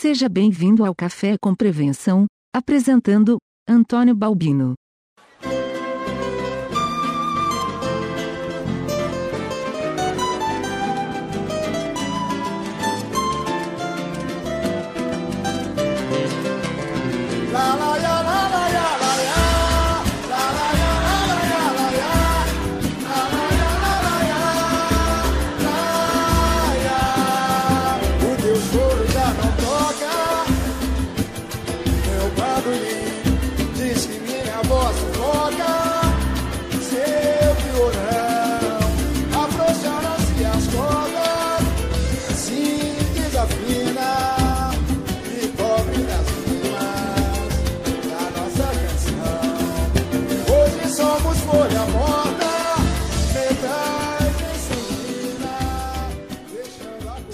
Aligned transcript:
Seja 0.00 0.30
bem-vindo 0.30 0.82
ao 0.82 0.94
Café 0.94 1.36
com 1.38 1.54
Prevenção, 1.54 2.24
apresentando 2.56 3.36
Antônio 3.68 4.14
Balbino. 4.14 4.72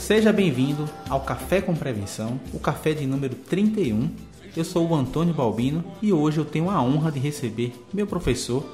Seja 0.07 0.33
bem-vindo 0.33 0.89
ao 1.09 1.23
Café 1.23 1.61
com 1.61 1.75
Prevenção, 1.75 2.39
o 2.55 2.61
café 2.61 2.95
de 2.95 3.05
número 3.05 3.35
31. 3.35 4.09
Eu 4.57 4.65
sou 4.65 4.89
o 4.89 4.95
Antônio 4.95 5.35
Balbino 5.35 5.85
e 6.01 6.13
hoje 6.13 6.39
eu 6.39 6.45
tenho 6.45 6.71
a 6.71 6.81
honra 6.81 7.11
de 7.11 7.19
receber 7.19 7.75
meu 7.93 8.07
professor 8.07 8.65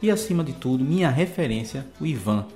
e, 0.00 0.08
acima 0.08 0.44
de 0.44 0.52
tudo, 0.52 0.84
minha 0.84 1.10
referência, 1.10 1.84
o 2.00 2.06
Ivan. 2.06 2.46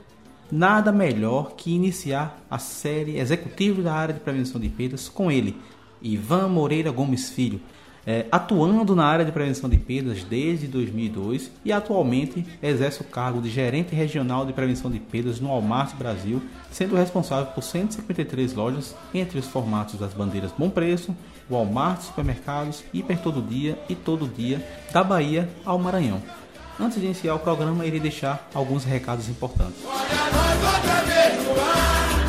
Nada 0.53 0.93
melhor 0.93 1.57
que 1.57 1.75
iniciar 1.75 2.41
a 2.49 2.61
série 2.61 3.19
Executivo 3.19 3.83
da 3.83 3.93
área 3.93 4.15
de 4.15 4.21
prevenção 4.21 4.61
de 4.61 4.69
perdas 4.69 5.09
com 5.09 5.29
ele, 5.29 5.57
Ivan 6.01 6.47
Moreira 6.47 6.93
Gomes 6.93 7.29
Filho, 7.29 7.61
é, 8.07 8.27
atuando 8.31 8.95
na 8.95 9.05
área 9.05 9.25
de 9.25 9.33
prevenção 9.33 9.69
de 9.69 9.77
perdas 9.77 10.25
desde 10.25 10.67
2002 10.67 11.51
e 11.65 11.73
atualmente 11.73 12.45
exerce 12.63 13.01
o 13.01 13.05
cargo 13.05 13.41
de 13.41 13.49
gerente 13.49 13.95
regional 13.95 14.45
de 14.45 14.53
prevenção 14.53 14.91
de 14.91 14.99
perdas 14.99 15.41
no 15.41 15.49
Walmart 15.49 15.95
Brasil, 15.97 16.43
sendo 16.71 16.97
responsável 16.97 17.53
por 17.53 17.63
153 17.63 18.55
lojas 18.55 18.95
entre 19.15 19.39
os 19.39 19.47
formatos 19.47 19.99
das 19.99 20.13
bandeiras 20.13 20.53
Bom 20.57 20.71
Preço, 20.71 21.15
Walmart, 21.51 22.01
supermercados, 22.03 22.83
Hiper 22.93 23.19
Todo 23.19 23.43
Dia 23.43 23.79
e 23.89 23.95
Todo 23.95 24.29
Dia, 24.29 24.65
da 24.93 25.05
Bahia 25.05 25.49
ao 25.65 25.79
Maranhão. 25.79 26.23
Antes 26.81 26.99
de 26.99 27.05
iniciar 27.05 27.35
o 27.35 27.39
programa, 27.39 27.87
irei 27.87 28.01
deixar 28.01 28.49
alguns 28.55 28.85
recados 28.85 29.29
importantes. 29.29 29.85
Olha 29.85 30.31
nós 30.33 30.75
outra 30.75 31.01
vez 31.03 32.22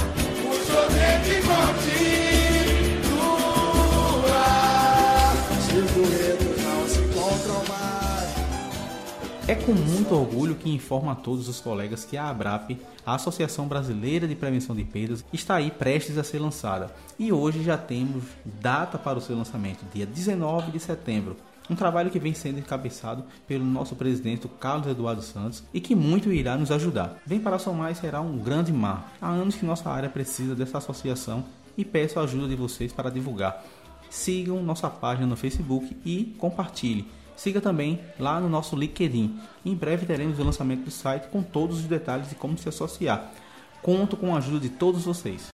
É 9.45 9.55
com 9.55 9.73
muito 9.73 10.15
orgulho 10.15 10.55
que 10.55 10.73
informo 10.73 11.09
a 11.11 11.15
todos 11.15 11.49
os 11.49 11.59
colegas 11.59 12.05
que 12.05 12.15
a 12.15 12.29
ABRAP, 12.29 12.79
a 13.05 13.15
Associação 13.15 13.67
Brasileira 13.67 14.25
de 14.25 14.35
Prevenção 14.35 14.73
de 14.73 14.85
Perdas, 14.85 15.25
está 15.33 15.55
aí 15.55 15.69
prestes 15.69 16.17
a 16.17 16.23
ser 16.23 16.39
lançada. 16.39 16.95
E 17.19 17.29
hoje 17.29 17.61
já 17.61 17.77
temos 17.77 18.23
data 18.45 18.97
para 18.97 19.17
o 19.17 19.21
seu 19.21 19.35
lançamento, 19.35 19.83
dia 19.93 20.05
19 20.05 20.71
de 20.71 20.79
setembro. 20.79 21.35
Um 21.69 21.75
trabalho 21.75 22.09
que 22.09 22.19
vem 22.19 22.33
sendo 22.33 22.59
encabeçado 22.59 23.25
pelo 23.45 23.65
nosso 23.65 23.97
presidente 23.97 24.47
Carlos 24.61 24.87
Eduardo 24.87 25.21
Santos 25.21 25.61
e 25.73 25.81
que 25.81 25.93
muito 25.93 26.31
irá 26.31 26.55
nos 26.55 26.71
ajudar. 26.71 27.17
Vem 27.25 27.41
para 27.41 27.59
somar 27.59 27.91
e 27.91 27.95
será 27.95 28.21
um 28.21 28.37
grande 28.37 28.71
mar. 28.71 29.13
Há 29.21 29.27
anos 29.27 29.55
que 29.55 29.65
nossa 29.65 29.89
área 29.89 30.09
precisa 30.09 30.55
dessa 30.55 30.77
associação 30.77 31.43
e 31.77 31.83
peço 31.83 32.17
a 32.17 32.23
ajuda 32.23 32.47
de 32.47 32.55
vocês 32.55 32.93
para 32.93 33.11
divulgar. 33.11 33.61
Sigam 34.09 34.63
nossa 34.63 34.89
página 34.89 35.27
no 35.27 35.35
Facebook 35.35 35.97
e 36.05 36.33
compartilhe. 36.37 37.05
Siga 37.43 37.59
também 37.59 37.99
lá 38.17 38.39
no 38.39 38.47
nosso 38.47 38.73
LinkedIn. 38.73 39.37
Em 39.65 39.75
breve 39.75 40.05
teremos 40.05 40.39
o 40.39 40.43
lançamento 40.45 40.85
do 40.85 40.91
site 40.91 41.27
com 41.27 41.43
todos 41.43 41.79
os 41.79 41.83
detalhes 41.83 42.29
de 42.29 42.35
como 42.35 42.57
se 42.57 42.69
associar. 42.69 43.33
Conto 43.81 44.15
com 44.15 44.33
a 44.33 44.37
ajuda 44.37 44.61
de 44.61 44.69
todos 44.69 45.03
vocês. 45.03 45.49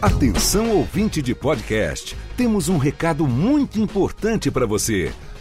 Atenção 0.00 0.70
ouvinte 0.70 1.20
de 1.20 1.34
podcast, 1.34 2.16
temos 2.38 2.70
um 2.70 2.78
recado 2.78 3.26
muito 3.26 3.78
importante 3.78 4.50
para 4.50 4.64
você. 4.64 5.12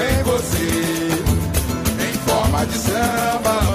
Em 0.00 0.22
você. 0.24 0.68
Em 2.08 2.12
forma 2.28 2.66
de 2.66 2.78
samba, 2.78 3.68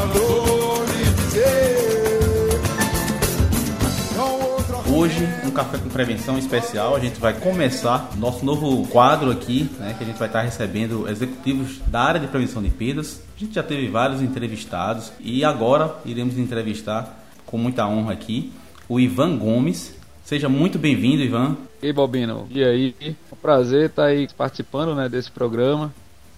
Hoje, 4.95 5.27
um 5.43 5.49
café 5.49 5.79
com 5.79 5.89
prevenção 5.89 6.37
especial, 6.37 6.95
a 6.95 6.99
gente 6.99 7.19
vai 7.19 7.33
começar 7.33 8.11
nosso 8.15 8.45
novo 8.45 8.87
quadro 8.87 9.31
aqui, 9.31 9.67
né, 9.79 9.95
que 9.97 10.03
a 10.03 10.07
gente 10.07 10.19
vai 10.19 10.27
estar 10.27 10.43
recebendo 10.43 11.09
executivos 11.09 11.79
da 11.87 11.99
área 12.01 12.19
de 12.21 12.27
prevenção 12.27 12.61
de 12.61 12.69
perdas. 12.69 13.19
A 13.35 13.39
gente 13.39 13.55
já 13.55 13.63
teve 13.63 13.87
vários 13.87 14.21
entrevistados 14.21 15.11
e 15.19 15.43
agora 15.43 15.95
iremos 16.05 16.37
entrevistar 16.37 17.25
com 17.45 17.57
muita 17.57 17.87
honra 17.87 18.13
aqui 18.13 18.53
o 18.87 18.99
Ivan 18.99 19.35
Gomes. 19.35 19.95
Seja 20.23 20.47
muito 20.47 20.79
bem-vindo, 20.79 21.21
Ivan. 21.21 21.57
E 21.81 21.87
aí, 21.87 21.93
Balbino, 21.93 22.47
e 22.49 22.63
aí? 22.63 22.95
É 23.01 23.13
um 23.33 23.35
prazer 23.35 23.89
estar 23.89 24.05
aí 24.05 24.25
participando 24.37 24.95
né, 24.95 25.09
desse 25.09 25.29
programa 25.29 25.93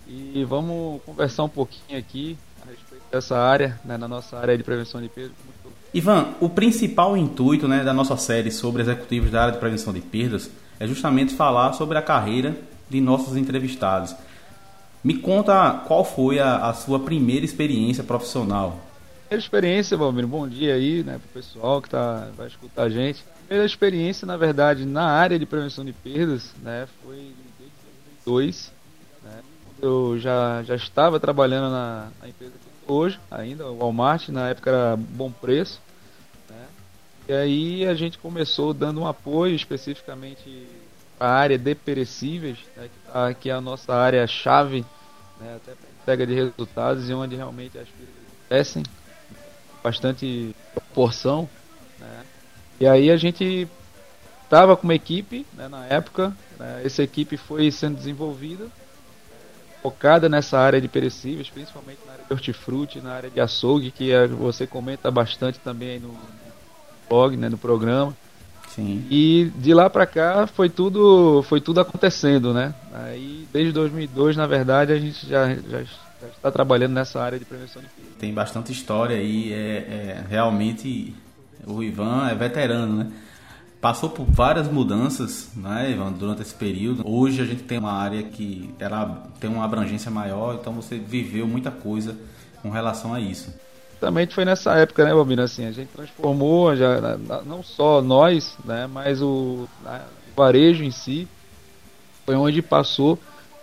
e 0.08 0.44
vamos 0.44 1.04
conversar 1.04 1.44
um 1.44 1.50
pouquinho 1.50 2.00
aqui 2.00 2.36
a 2.64 2.72
respeito 2.72 3.04
dessa 3.12 3.38
área, 3.38 3.80
né, 3.86 3.96
na 3.96 4.08
nossa 4.08 4.40
área 4.40 4.58
de 4.58 4.64
prevenção 4.64 5.00
de 5.00 5.08
perdas. 5.08 5.34
Ivan, 5.94 6.30
o 6.42 6.50
principal 6.50 7.16
intuito 7.16 7.68
né, 7.68 7.84
da 7.84 7.94
nossa 7.94 8.18
série 8.18 8.52
sobre 8.52 8.82
executivos 8.82 9.30
da 9.30 9.44
área 9.44 9.54
de 9.54 9.60
prevenção 9.60 9.94
de 9.94 10.02
perdas 10.02 10.50
é 10.80 10.88
justamente 10.88 11.36
falar 11.36 11.74
sobre 11.74 11.96
a 11.96 12.02
carreira 12.02 12.58
de 12.90 13.00
nossos 13.00 13.38
entrevistados. 13.38 14.16
Me 15.04 15.14
conta 15.14 15.84
qual 15.88 16.04
foi 16.04 16.40
a, 16.40 16.70
a 16.70 16.74
sua 16.74 17.00
primeira 17.00 17.46
experiência 17.46 18.04
profissional. 18.04 18.80
Primeira 19.28 19.44
experiência, 19.44 19.96
Balbino, 19.96 20.28
bom 20.28 20.48
dia 20.48 20.74
aí 20.74 21.04
né, 21.04 21.20
pro 21.20 21.42
pessoal 21.42 21.80
que 21.84 21.90
tá, 21.92 22.30
vai 22.36 22.48
escutar 22.48 22.84
a 22.84 22.90
gente. 22.90 23.24
Primeira 23.48 23.66
experiência, 23.66 24.26
na 24.26 24.38
verdade, 24.38 24.86
na 24.86 25.06
área 25.06 25.38
de 25.38 25.46
prevenção 25.46 25.86
de 25.86 25.94
perdas, 25.94 26.52
né, 26.62 26.88
foi 27.04 27.18
em 27.18 27.36
2002, 28.26 28.72
né, 29.24 29.44
eu 29.82 30.18
já, 30.20 30.64
já 30.64 30.76
estava 30.76 31.20
trabalhando 31.20 31.72
na, 31.72 32.10
na 32.20 32.28
empresa 32.28 32.54
que 32.54 32.92
hoje, 32.92 33.20
ainda, 33.30 33.68
o 33.68 33.78
Walmart, 33.78 34.30
na 34.30 34.50
época 34.50 34.72
era 34.72 34.96
Bom 34.98 35.32
Preço, 35.32 35.80
né, 36.50 36.66
e 37.28 37.34
aí 37.34 37.86
a 37.86 37.94
gente 37.94 38.18
começou 38.18 38.74
dando 38.74 39.02
um 39.02 39.08
apoio 39.08 39.56
especificamente 39.56 40.68
para 41.18 41.28
a 41.28 41.34
área 41.34 41.58
de 41.58 41.76
perecíveis, 41.76 42.58
né, 42.76 42.90
que, 42.90 43.12
tá, 43.12 43.34
que 43.34 43.50
é 43.50 43.54
a 43.54 43.62
nossa 43.62 43.94
área-chave, 43.94 44.84
né, 45.40 45.58
até 45.58 45.74
entrega 46.02 46.26
de 46.26 46.34
resultados 46.34 47.10
e 47.10 47.14
onde 47.14 47.36
realmente 47.36 47.78
as 47.78 47.88
perdas 47.88 48.16
crescem 48.48 48.84
bastante 49.84 50.56
porção, 50.96 51.44
né? 51.44 51.65
E 52.80 52.88
aí 52.88 53.10
a 53.10 53.18
gente 53.18 53.68
estava 54.44 54.76
com 54.76 54.84
uma 54.84 54.96
equipe 54.96 55.46
né, 55.54 55.68
na 55.68 55.86
época, 55.86 56.36
né, 56.60 56.82
essa 56.84 57.04
equipe 57.04 57.38
foi 57.38 57.72
sendo 57.72 57.96
desenvolvida, 57.96 58.68
focada 59.82 60.28
nessa 60.28 60.58
área 60.58 60.82
de 60.82 60.88
perecíveis, 60.88 61.50
principalmente 61.50 62.00
na 62.06 62.14
área 62.14 62.26
de 62.26 62.34
hortifruti, 62.34 63.02
na 63.02 63.14
área 63.14 63.30
de 63.30 63.40
açougue, 63.40 63.92
que 63.92 64.12
é, 64.12 64.28
você 64.28 64.66
comenta 64.66 65.12
bastante 65.12 65.60
também 65.60 66.00
no 66.00 66.16
blog, 67.08 67.38
né, 67.38 67.50
no 67.50 67.58
programa. 67.58 68.16
Sim. 68.70 69.06
E 69.10 69.52
de 69.56 69.74
lá 69.74 69.90
para 69.90 70.06
cá 70.06 70.48
foi 70.48 70.70
tudo, 70.70 71.44
foi 71.44 71.62
tudo 71.62 71.80
acontecendo, 71.80 72.54
né? 72.54 72.74
Aí 72.94 73.48
desde 73.54 73.72
2002, 73.72 74.36
na 74.36 74.46
verdade, 74.46 74.92
a 74.92 75.00
gente 75.00 75.26
já, 75.26 75.48
já, 75.54 75.84
já 75.84 76.28
está 76.36 76.52
trabalhando 76.52 76.94
nessa 76.94 77.22
área 77.22 77.40
de 77.40 77.46
prevenção 77.46 77.82
de 77.82 77.88
perda. 77.88 78.12
Tem 78.20 78.34
bastante 78.34 78.74
história 78.74 79.16
aí, 79.16 79.54
é, 79.54 79.58
é, 79.58 80.26
realmente 80.28 81.16
o 81.66 81.84
Ivan 81.84 82.28
é 82.30 82.36
veterano, 82.36 82.98
né? 82.98 83.12
Passou 83.82 84.10
por 84.10 84.26
várias 84.26 84.68
mudanças, 84.68 85.52
né, 85.56 85.92
Ivan, 85.92 86.12
durante 86.12 86.42
esse 86.42 86.54
período. 86.54 87.08
Hoje 87.08 87.42
a 87.42 87.46
gente 87.46 87.64
tem 87.64 87.78
uma 87.78 87.94
área 87.94 88.24
que 88.24 88.74
era, 88.80 89.06
tem 89.40 89.50
uma 89.50 89.64
abrangência 89.64 90.10
maior, 90.10 90.56
então 90.56 90.74
você 90.74 90.98
viveu 90.98 91.48
muita 91.48 91.70
coisa 91.70 92.16
com 92.62 92.70
relação 92.70 93.14
a 93.14 93.20
isso 93.20 93.54
também 94.00 94.28
foi 94.28 94.46
nessa 94.46 94.74
época, 94.76 95.04
né, 95.04 95.14
Bobina? 95.14 95.44
Assim, 95.44 95.66
a 95.66 95.72
gente 95.72 95.90
transformou 95.90 96.76
já 96.76 97.18
não 97.46 97.64
só 97.64 98.02
nós, 98.02 98.56
né, 98.64 98.88
mas 98.88 99.22
o, 99.22 99.68
o 99.84 100.36
varejo 100.36 100.84
em 100.84 100.92
si 100.92 101.28
foi 102.26 102.36
onde 102.36 102.62
passou 102.62 103.18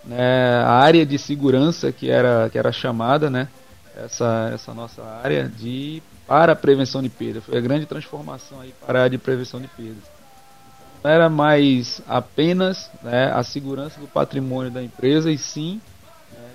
né, 0.05 0.57
a 0.65 0.73
área 0.73 1.07
de 1.07 1.19
segurança 1.19 1.93
que 1.93 2.11
era 2.11 2.49
que 2.51 2.59
era 2.59 2.73
chamada, 2.73 3.31
né, 3.31 3.49
essa 3.97 4.51
essa 4.53 4.75
nossa 4.75 5.03
área 5.23 5.49
de 5.49 6.03
para 6.33 6.55
a 6.55 6.57
prevenção 6.57 7.03
de 7.03 7.11
perda. 7.11 7.43
Foi 7.43 7.59
a 7.59 7.61
grande 7.61 7.85
transformação 7.85 8.59
aí 8.59 8.73
para 8.87 9.01
a 9.01 9.03
área 9.03 9.11
de 9.11 9.19
prevenção 9.19 9.61
de 9.61 9.69
perdas. 9.69 10.03
Não 11.05 11.11
era 11.11 11.29
mais 11.29 12.01
apenas 12.09 12.91
né, 13.03 13.31
a 13.31 13.43
segurança 13.43 14.01
do 14.01 14.07
patrimônio 14.07 14.71
da 14.71 14.83
empresa 14.83 15.31
e 15.31 15.37
sim 15.37 15.79
né, 16.33 16.49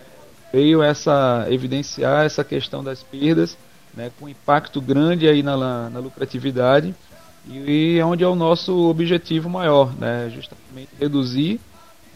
veio 0.52 0.82
essa 0.82 1.46
evidenciar 1.52 2.26
essa 2.26 2.44
questão 2.44 2.84
das 2.84 3.04
perdas 3.04 3.56
né, 3.94 4.12
com 4.20 4.28
impacto 4.28 4.82
grande 4.82 5.30
aí 5.30 5.44
na, 5.44 5.92
na 5.92 6.00
lucratividade 6.00 6.96
e, 7.46 7.98
e 7.98 8.02
onde 8.02 8.24
é 8.24 8.28
o 8.28 8.34
nosso 8.34 8.90
objetivo 8.90 9.48
maior, 9.48 9.94
né, 9.96 10.32
justamente 10.34 10.90
reduzir 11.00 11.62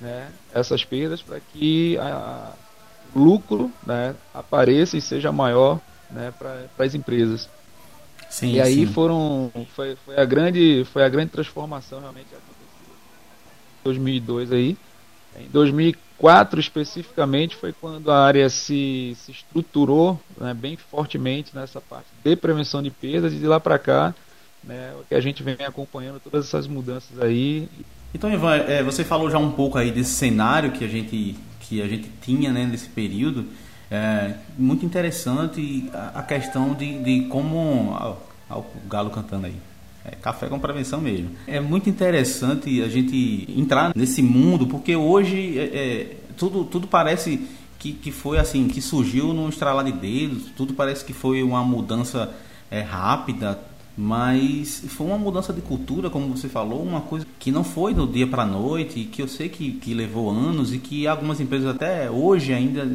né, 0.02 0.32
essas 0.52 0.84
perdas 0.84 1.22
para 1.22 1.40
que 1.40 1.96
o 3.14 3.20
lucro 3.20 3.72
né, 3.86 4.16
apareça 4.34 4.98
e 4.98 5.02
seja 5.02 5.32
maior 5.32 5.80
né, 6.12 6.34
para 6.38 6.86
as 6.86 6.96
empresas. 6.96 7.50
Sim, 8.30 8.54
e 8.54 8.62
aí 8.62 8.88
sim. 8.88 8.94
foram 8.94 9.52
foi, 9.76 9.98
foi 10.06 10.18
a 10.18 10.24
grande 10.24 10.86
foi 10.94 11.04
a 11.04 11.10
grande 11.10 11.32
transformação 11.32 12.00
realmente 12.00 12.28
em 12.34 13.84
2002 13.84 14.52
aí. 14.52 14.78
Em 15.38 15.48
2004 15.50 16.12
2004 16.22 16.60
especificamente 16.60 17.56
foi 17.56 17.74
quando 17.74 18.12
a 18.12 18.24
área 18.24 18.48
se, 18.50 19.18
se 19.18 19.32
estruturou 19.32 20.20
né, 20.40 20.54
bem 20.54 20.78
fortemente 20.78 21.56
nessa 21.56 21.82
parte 21.82 22.08
de 22.24 22.36
prevenção 22.36 22.82
de 22.82 22.92
perdas 22.92 23.34
e 23.34 23.38
de 23.38 23.48
lá 23.48 23.60
para 23.60 23.80
cá 23.80 24.14
né, 24.64 24.94
que 25.10 25.16
a 25.16 25.20
gente 25.20 25.42
vem 25.42 25.58
acompanhando 25.66 26.20
todas 26.20 26.46
essas 26.46 26.68
mudanças 26.68 27.20
aí. 27.20 27.68
Então 28.14 28.32
Ivan, 28.32 28.56
é, 28.56 28.84
você 28.84 29.04
falou 29.04 29.30
já 29.32 29.40
um 29.40 29.52
pouco 29.52 29.78
aí 29.78 29.92
desse 29.92 30.12
cenário 30.12 30.72
que 30.72 30.86
a 30.86 30.88
gente 30.88 31.36
que 31.62 31.82
a 31.82 31.88
gente 31.88 32.10
tinha 32.22 32.52
né, 32.52 32.66
nesse 32.66 32.90
período. 32.90 33.46
É, 33.92 34.36
muito 34.58 34.86
interessante 34.86 35.90
a, 36.16 36.24
questão 36.24 36.74
de, 36.74 37.04
de 37.04 37.28
como. 37.28 37.92
Olha 38.50 38.62
o 38.62 38.88
galo 38.88 39.10
cantando 39.10 39.48
aí. 39.48 39.56
É 40.06 40.12
café 40.16 40.48
com 40.48 40.58
prevenção 40.58 41.02
mesmo. 41.02 41.32
É 41.46 41.60
muito 41.60 41.90
interessante 41.90 42.82
a 42.82 42.88
gente 42.88 43.48
entrar 43.56 43.92
nesse 43.96 44.22
mundo, 44.22 44.66
porque 44.66 44.96
hoje 44.96 45.60
é, 45.60 45.64
é, 45.64 46.18
tudo, 46.38 46.64
tudo 46.64 46.88
parece 46.88 47.48
que, 47.78 47.92
que 47.92 48.12
foi 48.12 48.40
assim, 48.40 48.68
que 48.68 48.82
surgiu 48.82 49.34
num 49.34 49.50
estralar 49.50 49.84
de 49.84 49.92
dedos, 49.92 50.52
tudo 50.56 50.74
parece 50.74 51.04
que 51.04 51.14
foi 51.14 51.44
uma 51.44 51.64
mudança 51.64 52.34
é, 52.72 52.82
rápida, 52.82 53.60
mas 53.98 54.84
foi 54.88 55.08
uma 55.08 55.18
mudança 55.18 55.52
de 55.52 55.62
cultura, 55.62 56.10
como 56.10 56.36
você 56.36 56.48
falou, 56.48 56.82
uma 56.82 57.02
coisa 57.02 57.26
que 57.40 57.52
não 57.52 57.64
foi 57.64 57.94
do 57.94 58.08
dia 58.08 58.26
para 58.26 58.44
a 58.44 58.46
noite, 58.46 59.04
que 59.06 59.22
eu 59.22 59.28
sei 59.28 59.50
que, 59.50 59.74
que 59.74 59.94
levou 59.94 60.30
anos 60.30 60.74
e 60.74 60.78
que 60.78 61.06
algumas 61.08 61.40
empresas 61.42 61.76
até 61.76 62.10
hoje 62.10 62.54
ainda 62.54 62.90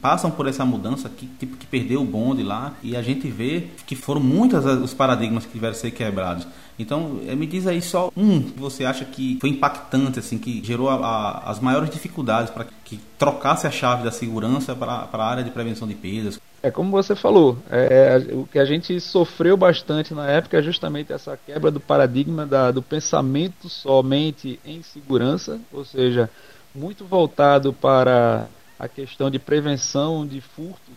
passam 0.00 0.30
por 0.30 0.48
essa 0.48 0.64
mudança, 0.64 1.08
que, 1.08 1.26
tipo, 1.38 1.56
que 1.56 1.66
perdeu 1.66 2.02
o 2.02 2.04
bonde 2.04 2.42
lá, 2.42 2.74
e 2.82 2.96
a 2.96 3.02
gente 3.02 3.28
vê 3.28 3.68
que 3.86 3.94
foram 3.94 4.20
muitos 4.20 4.64
os 4.64 4.92
paradigmas 4.92 5.46
que 5.46 5.52
tiveram 5.52 5.74
que 5.74 5.80
ser 5.80 5.92
quebrados. 5.92 6.46
Então, 6.78 7.20
eh, 7.26 7.34
me 7.36 7.46
diz 7.46 7.66
aí 7.66 7.80
só 7.80 8.10
um 8.16 8.42
que 8.42 8.58
você 8.58 8.84
acha 8.84 9.04
que 9.04 9.38
foi 9.40 9.50
impactante, 9.50 10.18
assim, 10.18 10.38
que 10.38 10.62
gerou 10.64 10.88
a, 10.88 10.94
a, 10.94 11.50
as 11.50 11.60
maiores 11.60 11.90
dificuldades 11.90 12.50
para 12.50 12.66
que 12.84 12.98
trocasse 13.16 13.66
a 13.66 13.70
chave 13.70 14.02
da 14.02 14.10
segurança 14.10 14.74
para 14.74 15.08
a 15.12 15.24
área 15.24 15.44
de 15.44 15.50
prevenção 15.50 15.86
de 15.86 15.94
perdas. 15.94 16.40
É 16.62 16.70
como 16.70 16.90
você 16.90 17.16
falou, 17.16 17.58
é, 17.70 18.16
é, 18.30 18.34
o 18.34 18.46
que 18.46 18.58
a 18.58 18.64
gente 18.64 19.00
sofreu 19.00 19.56
bastante 19.56 20.14
na 20.14 20.28
época 20.30 20.58
é 20.58 20.62
justamente 20.62 21.12
essa 21.12 21.36
quebra 21.36 21.70
do 21.70 21.80
paradigma 21.80 22.46
da, 22.46 22.70
do 22.70 22.80
pensamento 22.80 23.68
somente 23.68 24.60
em 24.64 24.80
segurança, 24.82 25.60
ou 25.72 25.84
seja, 25.84 26.30
muito 26.72 27.04
voltado 27.04 27.72
para 27.72 28.46
a 28.78 28.86
questão 28.86 29.28
de 29.28 29.38
prevenção 29.38 30.24
de 30.26 30.40
furtos 30.40 30.94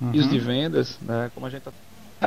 uhum. 0.00 0.14
e 0.14 0.22
de 0.22 0.38
vendas, 0.38 0.98
né, 1.02 1.30
como 1.34 1.46
a 1.46 1.50
gente 1.50 1.62
tá, 1.62 1.72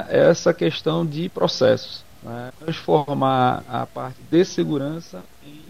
essa 0.10 0.54
questão 0.54 1.06
de 1.06 1.30
processos 1.30 2.04
né, 2.26 2.52
transformar 2.60 3.64
a 3.70 3.86
parte 3.86 4.20
de 4.30 4.44
segurança 4.44 5.24
em 5.46 5.62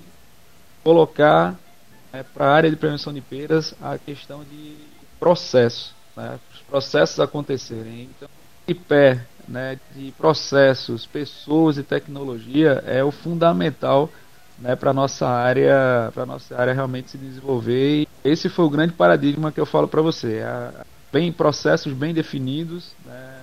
colocar 0.83 1.55
né, 2.13 2.23
para 2.33 2.45
a 2.45 2.53
área 2.53 2.69
de 2.69 2.77
prevenção 2.77 3.13
de 3.13 3.21
perdas 3.21 3.75
a 3.81 3.97
questão 3.97 4.43
de 4.43 4.75
processo, 5.19 5.93
né, 6.15 6.39
processos 6.75 7.21
acontecerem. 7.21 8.09
Então, 8.17 8.27
de 8.67 8.73
pé 8.73 9.21
né, 9.47 9.79
de 9.95 10.11
processos, 10.17 11.05
pessoas 11.05 11.77
e 11.77 11.83
tecnologia 11.83 12.83
é 12.85 13.01
o 13.01 13.11
fundamental 13.11 14.09
né, 14.59 14.75
para 14.75 14.91
nossa 14.91 15.25
área, 15.25 16.11
para 16.13 16.25
nossa 16.25 16.57
área 16.59 16.73
realmente 16.73 17.11
se 17.11 17.17
desenvolver. 17.17 18.01
E 18.01 18.07
esse 18.25 18.49
foi 18.49 18.65
o 18.65 18.69
grande 18.69 18.91
paradigma 18.91 19.53
que 19.53 19.59
eu 19.59 19.65
falo 19.65 19.87
para 19.87 20.01
você. 20.01 20.41
bem 21.13 21.31
processos 21.31 21.93
bem 21.93 22.13
definidos 22.13 22.91
né, 23.05 23.37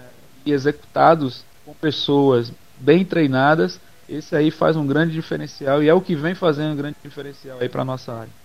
e 0.45 0.53
executados 0.53 1.43
com 1.65 1.73
pessoas 1.73 2.53
bem 2.79 3.03
treinadas, 3.03 3.81
esse 4.09 4.37
aí 4.37 4.51
faz 4.51 4.77
um 4.77 4.87
grande 4.87 5.15
diferencial 5.15 5.83
e 5.83 5.89
é 5.89 5.95
o 5.95 6.03
que 6.03 6.15
vem 6.15 6.35
fazendo 6.35 6.73
um 6.73 6.77
grande 6.77 6.97
diferencial 7.03 7.59
aí 7.61 7.69
para 7.69 7.83
nossa 7.83 8.13
área. 8.13 8.42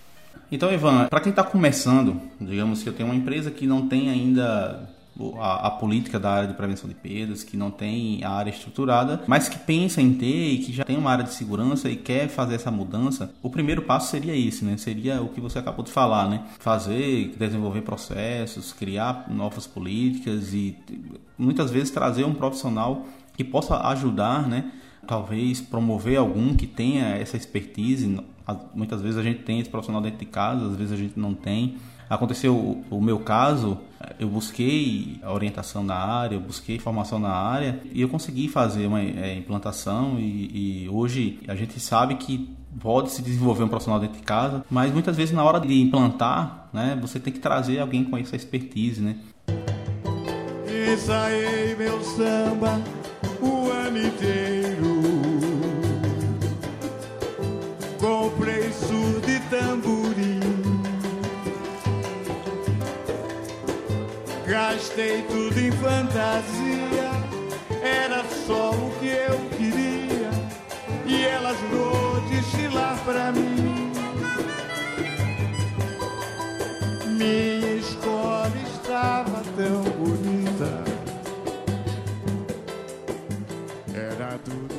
Então, 0.50 0.72
Ivan, 0.72 1.06
para 1.08 1.20
quem 1.20 1.30
está 1.30 1.44
começando, 1.44 2.20
digamos 2.40 2.82
que 2.82 2.88
eu 2.88 2.92
tenho 2.92 3.08
uma 3.08 3.14
empresa 3.14 3.50
que 3.50 3.66
não 3.66 3.88
tem 3.88 4.08
ainda 4.08 4.88
a, 5.38 5.66
a, 5.66 5.70
política 5.70 6.18
da 6.18 6.30
área 6.30 6.48
de 6.48 6.54
prevenção 6.54 6.88
de 6.88 6.94
perdas, 6.94 7.42
que 7.42 7.56
não 7.56 7.70
tem 7.70 8.22
a 8.22 8.30
área 8.30 8.50
estruturada, 8.50 9.22
mas 9.26 9.48
que 9.48 9.58
pensa 9.58 10.00
em 10.00 10.14
ter 10.14 10.52
e 10.52 10.58
que 10.58 10.72
já 10.72 10.84
tem 10.84 10.96
uma 10.96 11.10
área 11.10 11.24
de 11.24 11.34
segurança 11.34 11.90
e 11.90 11.96
quer 11.96 12.28
fazer 12.28 12.54
essa 12.54 12.70
mudança, 12.70 13.32
o 13.42 13.50
primeiro 13.50 13.82
passo 13.82 14.10
seria 14.10 14.36
esse, 14.36 14.64
né? 14.64 14.76
Seria 14.76 15.20
o 15.20 15.28
que 15.28 15.40
você 15.40 15.58
acabou 15.58 15.84
de 15.84 15.90
falar, 15.90 16.28
né? 16.28 16.44
Fazer, 16.58 17.34
desenvolver 17.36 17.82
processos, 17.82 18.72
criar 18.72 19.26
novas 19.28 19.66
políticas 19.66 20.54
e 20.54 20.76
muitas 21.36 21.70
vezes 21.70 21.90
trazer 21.90 22.24
um 22.24 22.34
profissional 22.34 23.06
que 23.36 23.44
possa 23.44 23.76
ajudar, 23.88 24.48
né? 24.48 24.70
Talvez 25.06 25.60
promover 25.60 26.18
algum 26.18 26.54
que 26.54 26.66
tenha 26.66 27.16
essa 27.16 27.36
expertise. 27.36 28.20
Muitas 28.74 29.00
vezes 29.00 29.18
a 29.18 29.22
gente 29.22 29.42
tem 29.42 29.60
esse 29.60 29.68
profissional 29.68 30.02
dentro 30.02 30.18
de 30.18 30.26
casa, 30.26 30.66
às 30.66 30.76
vezes 30.76 30.92
a 30.92 30.96
gente 30.96 31.18
não 31.18 31.34
tem. 31.34 31.76
Aconteceu 32.08 32.82
o, 32.90 33.00
meu 33.02 33.18
caso, 33.18 33.76
eu 34.18 34.28
busquei 34.28 35.20
a 35.22 35.30
orientação 35.32 35.84
na 35.84 35.94
área, 35.94 36.36
eu 36.36 36.40
busquei 36.40 36.78
formação 36.78 37.18
na 37.18 37.28
área 37.28 37.80
e 37.92 38.00
eu 38.00 38.08
consegui 38.08 38.48
fazer 38.48 38.86
uma 38.86 39.02
é, 39.02 39.36
implantação 39.36 40.18
e, 40.18 40.84
e 40.84 40.88
hoje 40.88 41.38
a 41.46 41.54
gente 41.54 41.78
sabe 41.78 42.14
que 42.14 42.48
pode 42.80 43.10
se 43.10 43.20
desenvolver 43.20 43.64
um 43.64 43.68
profissional 43.68 44.00
dentro 44.00 44.16
de 44.16 44.22
casa, 44.22 44.64
mas 44.70 44.90
muitas 44.92 45.16
vezes 45.16 45.34
na 45.34 45.44
hora 45.44 45.60
de 45.60 45.80
implantar, 45.82 46.68
né, 46.72 46.96
você 47.00 47.20
tem 47.20 47.32
que 47.32 47.40
trazer 47.40 47.78
alguém 47.78 48.04
com 48.04 48.16
essa 48.16 48.36
expertise, 48.36 49.02
né? 49.02 49.16
Meu 51.78 52.02
samba 52.02 52.80
o 53.40 53.70
ano 53.70 53.98
inteiro. 53.98 54.57
Comprei 58.08 58.72
surdo 58.72 59.28
e 59.28 59.38
tamborim. 59.50 60.40
Gastei 64.46 65.20
tudo 65.24 65.60
em 65.60 65.70
fantasia, 65.72 67.10
era 67.82 68.24
só 68.46 68.70
o 68.70 68.90
que 68.98 69.08
eu 69.08 69.38
queria. 69.58 70.30
E 71.04 71.22
ela 71.22 71.54
jurou 71.54 72.18
destilar 72.30 72.98
pra 73.04 73.30
mim. 73.30 73.92
Minha 77.18 77.57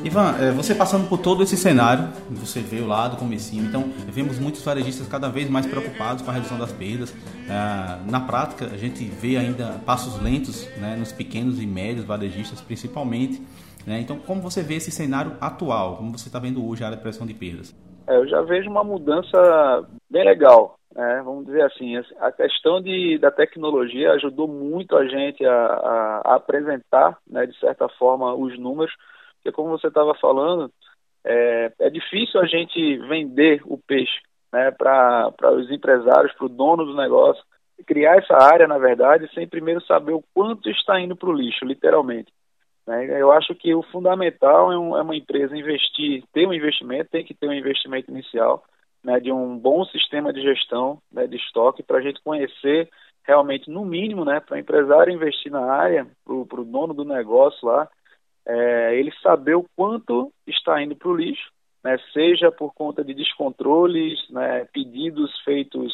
Ivan, 0.10 0.36
é, 0.42 0.52
você 0.52 0.74
passando 0.74 1.08
por 1.08 1.20
todo 1.20 1.44
esse 1.44 1.56
cenário, 1.56 2.06
você 2.32 2.62
veio 2.62 2.88
lá 2.88 3.08
do 3.08 3.16
comecinho, 3.16 3.66
então 3.66 3.84
vemos 4.08 4.40
muitos 4.40 4.64
varejistas 4.64 5.08
cada 5.08 5.30
vez 5.30 5.48
mais 5.48 5.68
preocupados 5.68 6.24
com 6.24 6.32
a 6.32 6.34
redução 6.34 6.58
das 6.58 6.72
perdas. 6.72 7.14
É, 7.48 8.10
na 8.10 8.20
prática, 8.20 8.66
a 8.66 8.78
gente 8.78 9.04
vê 9.06 9.38
ainda 9.38 9.80
passos 9.86 10.20
lentos 10.20 10.68
né, 10.78 10.96
nos 10.98 11.12
pequenos 11.12 11.62
e 11.62 11.68
médios 11.68 12.06
varejistas, 12.06 12.60
principalmente. 12.60 13.40
Né? 13.86 14.00
Então, 14.00 14.18
como 14.18 14.42
você 14.42 14.64
vê 14.64 14.76
esse 14.76 14.90
cenário 14.90 15.34
atual? 15.40 15.98
Como 15.98 16.18
você 16.18 16.28
está 16.28 16.40
vendo 16.40 16.68
hoje 16.68 16.84
a 16.84 16.88
área 16.88 16.98
de 16.98 17.04
pressão 17.04 17.28
de 17.28 17.36
perdas? 17.36 17.76
É, 18.08 18.18
eu 18.18 18.28
já 18.28 18.42
vejo 18.42 18.68
uma 18.68 18.84
mudança 18.84 19.86
bem 20.10 20.26
legal. 20.26 20.80
Né? 20.96 21.22
Vamos 21.24 21.46
dizer 21.46 21.62
assim, 21.62 21.98
a 22.20 22.32
questão 22.32 22.82
de, 22.82 23.20
da 23.20 23.30
tecnologia 23.30 24.14
ajudou 24.14 24.48
muito 24.48 24.98
a 24.98 25.06
gente 25.06 25.46
a, 25.46 25.54
a, 25.54 26.22
a 26.26 26.36
apresentar, 26.36 27.20
né, 27.30 27.46
de 27.46 27.56
certa 27.60 27.88
forma, 27.90 28.34
os 28.34 28.58
números, 28.58 28.92
porque 29.40 29.52
como 29.52 29.70
você 29.70 29.88
estava 29.88 30.14
falando, 30.16 30.72
é, 31.24 31.72
é, 31.80 31.90
difícil 31.90 32.40
a 32.40 32.46
gente 32.46 32.98
vender 33.08 33.62
o 33.66 33.78
peixe 33.78 34.20
né, 34.52 34.72
para 34.72 35.52
os 35.54 35.72
empresários, 35.72 36.34
para 36.34 36.46
o 36.46 36.50
dono 36.50 36.86
do 36.86 36.96
negócio, 36.96 37.44
criar 37.86 38.18
essa 38.18 38.36
área, 38.36 38.68
na 38.68 38.78
verdade, 38.78 39.30
sem 39.34 39.48
primeiro 39.48 39.82
saber 39.86 40.14
o 40.14 40.24
quanto 40.34 40.70
está 40.70 41.00
indo 41.00 41.16
para 41.16 41.30
o 41.30 41.34
lixo, 41.34 41.66
literalmente. 41.66 42.32
Né? 42.86 43.22
Eu 43.22 43.32
acho 43.32 43.56
que 43.56 43.74
o 43.74 43.84
fundamental 43.84 44.72
é, 44.72 44.78
um, 44.78 44.98
é, 44.98 45.02
uma 45.02 45.16
empresa 45.16 45.56
investir, 45.56 46.24
ter 46.34 46.48
um 46.48 46.54
investimento, 46.54 47.10
tem 47.10 47.24
que 47.24 47.34
ter 47.34 47.48
um 47.48 47.54
investimento 47.54 48.12
inicial, 48.12 48.64
né, 49.04 49.20
de 49.20 49.32
um 49.32 49.58
bom 49.58 49.86
sistema 49.86 50.34
de 50.34 50.42
gestão 50.42 51.02
né, 51.10 51.26
de 51.26 51.38
estoque 51.38 51.82
para 51.82 52.00
a 52.00 52.02
gente 52.02 52.22
conhecer 52.22 52.90
realmente, 53.24 53.70
no 53.70 53.86
mínimo, 53.86 54.26
né, 54.26 54.40
para 54.40 54.56
o 54.56 54.60
empresário 54.60 55.14
investir 55.14 55.52
na 55.52 55.72
área, 55.72 56.08
para 56.26 56.62
o 56.62 56.66
dono 56.66 56.94
do 56.94 57.06
negócio 57.06 57.68
lá, 57.68 57.88
é, 58.48 58.96
ele 58.96 59.12
saber 59.22 59.56
o 59.56 59.66
quanto 59.76 60.32
está 60.48 60.82
indo 60.82 60.96
para 60.96 61.10
o 61.10 61.16
lixo, 61.16 61.52
né, 61.84 61.98
seja 62.14 62.52
por 62.52 62.74
conta 62.74 63.04
de 63.04 63.14
descontroles, 63.14 64.20
né, 64.30 64.66
pedidos 64.74 65.32
feitos 65.42 65.94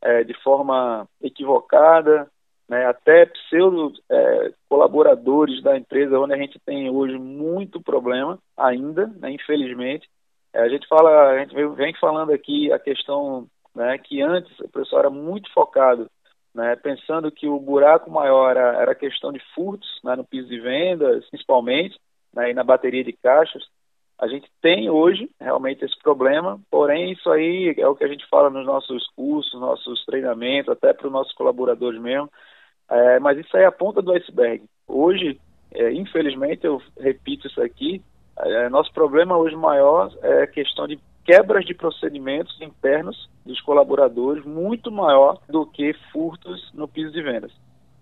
é, 0.00 0.24
de 0.24 0.34
forma 0.42 1.06
equivocada, 1.22 2.28
né, 2.68 2.86
até 2.86 3.26
pseudo 3.26 3.92
é, 4.10 4.52
colaboradores 4.68 5.62
da 5.62 5.76
empresa, 5.76 6.18
onde 6.18 6.34
a 6.34 6.38
gente 6.38 6.58
tem 6.60 6.90
hoje 6.90 7.18
muito 7.18 7.80
problema 7.80 8.38
ainda, 8.56 9.06
né, 9.18 9.30
infelizmente. 9.30 10.08
É, 10.52 10.60
a 10.60 10.68
gente 10.68 10.86
fala, 10.86 11.30
a 11.30 11.38
gente 11.38 11.54
vem 11.74 11.94
falando 11.94 12.32
aqui 12.32 12.72
a 12.72 12.78
questão 12.78 13.46
né, 13.74 13.96
que 13.98 14.20
antes 14.20 14.58
o 14.60 14.68
pessoal 14.68 15.00
era 15.00 15.10
muito 15.10 15.52
focado, 15.52 16.10
né, 16.54 16.76
pensando 16.76 17.30
que 17.30 17.48
o 17.48 17.58
buraco 17.58 18.10
maior 18.10 18.56
era, 18.56 18.94
questão 18.94 19.32
de 19.32 19.40
furtos 19.54 19.88
né, 20.04 20.14
no 20.16 20.24
piso 20.24 20.48
de 20.48 20.60
vendas, 20.60 21.24
principalmente, 21.28 21.98
né, 22.34 22.50
e 22.50 22.54
na 22.54 22.62
bateria 22.62 23.02
de 23.02 23.12
caixas. 23.12 23.62
A 24.18 24.28
gente 24.28 24.48
tem 24.60 24.88
hoje 24.88 25.28
realmente 25.40 25.84
esse 25.84 25.98
problema, 25.98 26.60
porém 26.70 27.12
isso 27.12 27.28
aí 27.30 27.74
é 27.76 27.88
o 27.88 27.96
que 27.96 28.04
a 28.04 28.08
gente 28.08 28.26
fala 28.28 28.50
nos 28.50 28.64
nossos 28.64 29.06
cursos, 29.16 29.60
nossos 29.60 30.04
treinamentos, 30.04 30.70
até 30.70 30.92
para 30.92 31.06
os 31.06 31.12
nossos 31.12 31.32
colaboradores 31.34 32.00
mesmo. 32.00 32.30
É, 32.88 33.18
mas 33.18 33.38
isso 33.38 33.56
aí 33.56 33.64
é 33.64 33.66
a 33.66 33.72
ponta 33.72 34.00
do 34.00 34.12
iceberg. 34.12 34.64
Hoje, 34.86 35.40
é, 35.72 35.92
infelizmente, 35.92 36.66
eu 36.66 36.80
repito 37.00 37.48
isso 37.48 37.60
aqui, 37.60 38.02
é, 38.38 38.68
nosso 38.68 38.92
problema 38.92 39.36
hoje 39.36 39.56
maior 39.56 40.12
é 40.22 40.42
a 40.42 40.46
questão 40.46 40.86
de 40.86 40.98
quebras 41.24 41.64
de 41.64 41.74
procedimentos 41.74 42.60
internos 42.60 43.28
dos 43.44 43.60
colaboradores 43.60 44.44
muito 44.44 44.90
maior 44.90 45.38
do 45.48 45.66
que 45.66 45.94
furtos 46.12 46.70
no 46.74 46.88
piso 46.88 47.12
de 47.12 47.22
vendas. 47.22 47.52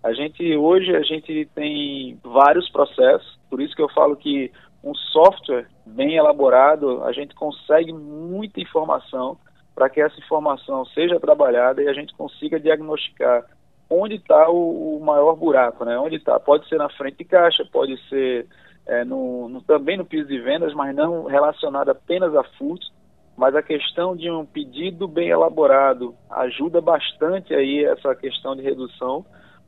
A 0.02 0.12
gente 0.12 0.56
hoje 0.56 0.94
a 0.96 1.02
gente 1.02 1.48
tem 1.54 2.18
vários 2.24 2.70
processos, 2.70 3.38
por 3.50 3.60
isso 3.60 3.74
que 3.74 3.82
eu 3.82 3.88
falo 3.90 4.16
que 4.16 4.50
um 4.82 4.94
software 4.94 5.66
bem 5.84 6.16
elaborado, 6.16 7.04
a 7.04 7.12
gente 7.12 7.34
consegue 7.34 7.92
muita 7.92 8.60
informação 8.60 9.36
para 9.74 9.90
que 9.90 10.00
essa 10.00 10.18
informação 10.18 10.84
seja 10.86 11.20
trabalhada 11.20 11.82
e 11.82 11.88
a 11.88 11.92
gente 11.92 12.14
consiga 12.14 12.58
diagnosticar 12.58 13.44
onde 13.90 14.14
está 14.14 14.48
o, 14.48 14.96
o, 14.96 15.04
maior 15.04 15.34
buraco, 15.34 15.84
né? 15.84 15.98
Onde 15.98 16.16
está? 16.16 16.38
Pode 16.38 16.68
ser 16.68 16.78
na 16.78 16.88
frente 16.90 17.18
de 17.18 17.24
caixa, 17.24 17.66
pode 17.72 17.98
ser 18.08 18.46
é, 18.86 19.04
no, 19.04 19.48
no, 19.48 19.60
também 19.62 19.96
no 19.96 20.04
piso 20.04 20.28
de 20.28 20.38
vendas, 20.38 20.72
mas 20.74 20.94
não 20.94 21.24
relacionado 21.24 21.90
apenas 21.90 22.34
a 22.36 22.44
furtos. 22.56 22.90
Mas 23.40 23.56
a 23.56 23.62
questão 23.62 24.14
de 24.14 24.30
um 24.30 24.44
pedido 24.44 25.09
bem 25.09 25.30
elaborado 25.30 26.14
ajuda 26.28 26.78
bastante 26.78 27.54
aí 27.54 27.87
essa 27.87 28.14
questão 28.14 28.54
de 28.54 28.61
redução. 28.61 29.25